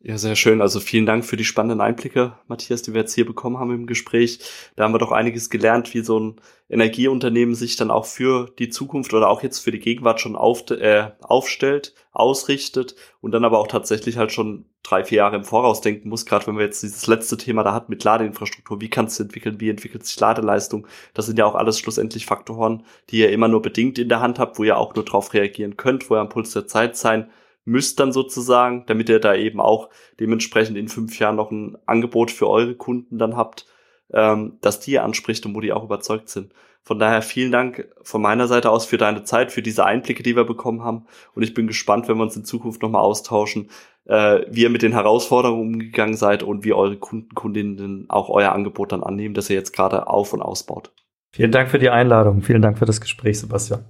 Ja, 0.00 0.16
sehr 0.16 0.36
schön. 0.36 0.60
Also 0.62 0.78
vielen 0.78 1.06
Dank 1.06 1.24
für 1.24 1.36
die 1.36 1.44
spannenden 1.44 1.80
Einblicke, 1.80 2.38
Matthias, 2.46 2.82
die 2.82 2.94
wir 2.94 3.00
jetzt 3.00 3.14
hier 3.14 3.26
bekommen 3.26 3.58
haben 3.58 3.74
im 3.74 3.86
Gespräch. 3.86 4.38
Da 4.76 4.84
haben 4.84 4.94
wir 4.94 4.98
doch 5.00 5.10
einiges 5.10 5.50
gelernt, 5.50 5.92
wie 5.92 6.02
so 6.02 6.20
ein 6.20 6.40
Energieunternehmen 6.68 7.56
sich 7.56 7.74
dann 7.74 7.90
auch 7.90 8.04
für 8.06 8.48
die 8.60 8.68
Zukunft 8.68 9.12
oder 9.12 9.28
auch 9.28 9.42
jetzt 9.42 9.58
für 9.58 9.72
die 9.72 9.80
Gegenwart 9.80 10.20
schon 10.20 10.36
auf, 10.36 10.70
äh, 10.70 11.10
aufstellt, 11.20 11.94
ausrichtet 12.12 12.94
und 13.20 13.32
dann 13.32 13.44
aber 13.44 13.58
auch 13.58 13.66
tatsächlich 13.66 14.18
halt 14.18 14.30
schon 14.30 14.66
drei, 14.84 15.04
vier 15.04 15.18
Jahre 15.18 15.34
im 15.34 15.44
Voraus 15.44 15.80
denken 15.80 16.10
muss, 16.10 16.26
gerade 16.26 16.46
wenn 16.46 16.58
wir 16.58 16.64
jetzt 16.64 16.82
dieses 16.84 17.08
letzte 17.08 17.36
Thema 17.36 17.64
da 17.64 17.74
hat 17.74 17.88
mit 17.88 18.04
Ladeinfrastruktur. 18.04 18.80
Wie 18.80 18.90
kann 18.90 19.06
es 19.06 19.18
entwickeln? 19.18 19.58
Wie 19.60 19.68
entwickelt 19.68 20.06
sich 20.06 20.20
Ladeleistung? 20.20 20.86
Das 21.12 21.26
sind 21.26 21.40
ja 21.40 21.44
auch 21.44 21.56
alles 21.56 21.80
schlussendlich 21.80 22.24
Faktoren, 22.24 22.84
die 23.10 23.18
ihr 23.18 23.32
immer 23.32 23.48
nur 23.48 23.62
bedingt 23.62 23.98
in 23.98 24.08
der 24.08 24.20
Hand 24.20 24.38
habt, 24.38 24.60
wo 24.60 24.64
ihr 24.64 24.78
auch 24.78 24.94
nur 24.94 25.04
drauf 25.04 25.34
reagieren 25.34 25.76
könnt, 25.76 26.08
wo 26.08 26.14
ihr 26.14 26.20
am 26.20 26.28
Puls 26.28 26.52
der 26.52 26.68
Zeit 26.68 26.96
sein 26.96 27.28
müsst 27.68 28.00
dann 28.00 28.12
sozusagen, 28.12 28.84
damit 28.86 29.08
ihr 29.08 29.20
da 29.20 29.34
eben 29.34 29.60
auch 29.60 29.90
dementsprechend 30.18 30.76
in 30.76 30.88
fünf 30.88 31.18
Jahren 31.18 31.36
noch 31.36 31.50
ein 31.50 31.76
Angebot 31.86 32.30
für 32.30 32.48
eure 32.48 32.74
Kunden 32.74 33.18
dann 33.18 33.36
habt, 33.36 33.66
ähm, 34.12 34.58
dass 34.60 34.80
die 34.80 34.98
anspricht 34.98 35.44
und 35.46 35.54
wo 35.54 35.60
die 35.60 35.72
auch 35.72 35.84
überzeugt 35.84 36.28
sind. 36.28 36.52
Von 36.82 36.98
daher 36.98 37.20
vielen 37.20 37.52
Dank 37.52 37.88
von 38.02 38.22
meiner 38.22 38.48
Seite 38.48 38.70
aus 38.70 38.86
für 38.86 38.96
deine 38.96 39.22
Zeit, 39.22 39.52
für 39.52 39.60
diese 39.60 39.84
Einblicke, 39.84 40.22
die 40.22 40.36
wir 40.36 40.44
bekommen 40.44 40.82
haben. 40.82 41.04
Und 41.34 41.42
ich 41.42 41.52
bin 41.52 41.66
gespannt, 41.66 42.08
wenn 42.08 42.16
wir 42.16 42.22
uns 42.22 42.36
in 42.36 42.46
Zukunft 42.46 42.80
nochmal 42.80 43.02
austauschen, 43.02 43.68
äh, 44.06 44.40
wie 44.48 44.62
ihr 44.62 44.70
mit 44.70 44.80
den 44.80 44.92
Herausforderungen 44.92 45.74
umgegangen 45.74 46.16
seid 46.16 46.42
und 46.42 46.64
wie 46.64 46.72
eure 46.72 46.96
Kunden, 46.96 47.34
Kundinnen 47.34 48.06
auch 48.08 48.30
euer 48.30 48.52
Angebot 48.52 48.92
dann 48.92 49.02
annehmen, 49.02 49.34
das 49.34 49.50
ihr 49.50 49.56
jetzt 49.56 49.74
gerade 49.74 50.06
auf 50.06 50.32
und 50.32 50.40
ausbaut. 50.40 50.92
Vielen 51.30 51.52
Dank 51.52 51.68
für 51.68 51.78
die 51.78 51.90
Einladung. 51.90 52.40
Vielen 52.40 52.62
Dank 52.62 52.78
für 52.78 52.86
das 52.86 53.02
Gespräch, 53.02 53.38
Sebastian. 53.38 53.84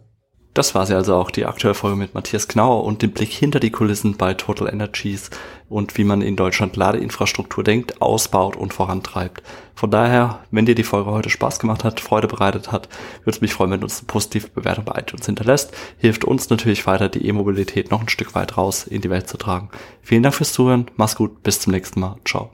Das 0.58 0.74
war 0.74 0.86
sie 0.86 0.94
also 0.94 1.14
auch, 1.14 1.30
die 1.30 1.46
aktuelle 1.46 1.76
Folge 1.76 1.96
mit 1.96 2.14
Matthias 2.14 2.48
Knauer 2.48 2.82
und 2.82 3.00
dem 3.00 3.12
Blick 3.12 3.30
hinter 3.30 3.60
die 3.60 3.70
Kulissen 3.70 4.16
bei 4.16 4.34
Total 4.34 4.68
Energies 4.68 5.30
und 5.68 5.96
wie 5.96 6.02
man 6.02 6.20
in 6.20 6.34
Deutschland 6.34 6.74
Ladeinfrastruktur 6.74 7.62
denkt, 7.62 8.02
ausbaut 8.02 8.56
und 8.56 8.74
vorantreibt. 8.74 9.44
Von 9.76 9.92
daher, 9.92 10.40
wenn 10.50 10.66
dir 10.66 10.74
die 10.74 10.82
Folge 10.82 11.12
heute 11.12 11.30
Spaß 11.30 11.60
gemacht 11.60 11.84
hat, 11.84 12.00
Freude 12.00 12.26
bereitet 12.26 12.72
hat, 12.72 12.88
würde 13.20 13.36
es 13.36 13.40
mich 13.40 13.52
freuen, 13.52 13.70
wenn 13.70 13.78
du 13.78 13.84
uns 13.84 14.00
eine 14.00 14.08
positive 14.08 14.48
Bewertung 14.48 14.84
bei 14.84 14.98
iTunes 14.98 15.26
hinterlässt. 15.26 15.70
Hilft 15.96 16.24
uns 16.24 16.50
natürlich 16.50 16.84
weiter, 16.88 17.08
die 17.08 17.24
E-Mobilität 17.24 17.92
noch 17.92 18.00
ein 18.00 18.08
Stück 18.08 18.34
weit 18.34 18.56
raus 18.56 18.84
in 18.84 19.00
die 19.00 19.10
Welt 19.10 19.28
zu 19.28 19.36
tragen. 19.36 19.70
Vielen 20.02 20.24
Dank 20.24 20.34
fürs 20.34 20.52
Zuhören, 20.52 20.90
mach's 20.96 21.14
gut, 21.14 21.44
bis 21.44 21.60
zum 21.60 21.72
nächsten 21.72 22.00
Mal, 22.00 22.16
ciao. 22.24 22.50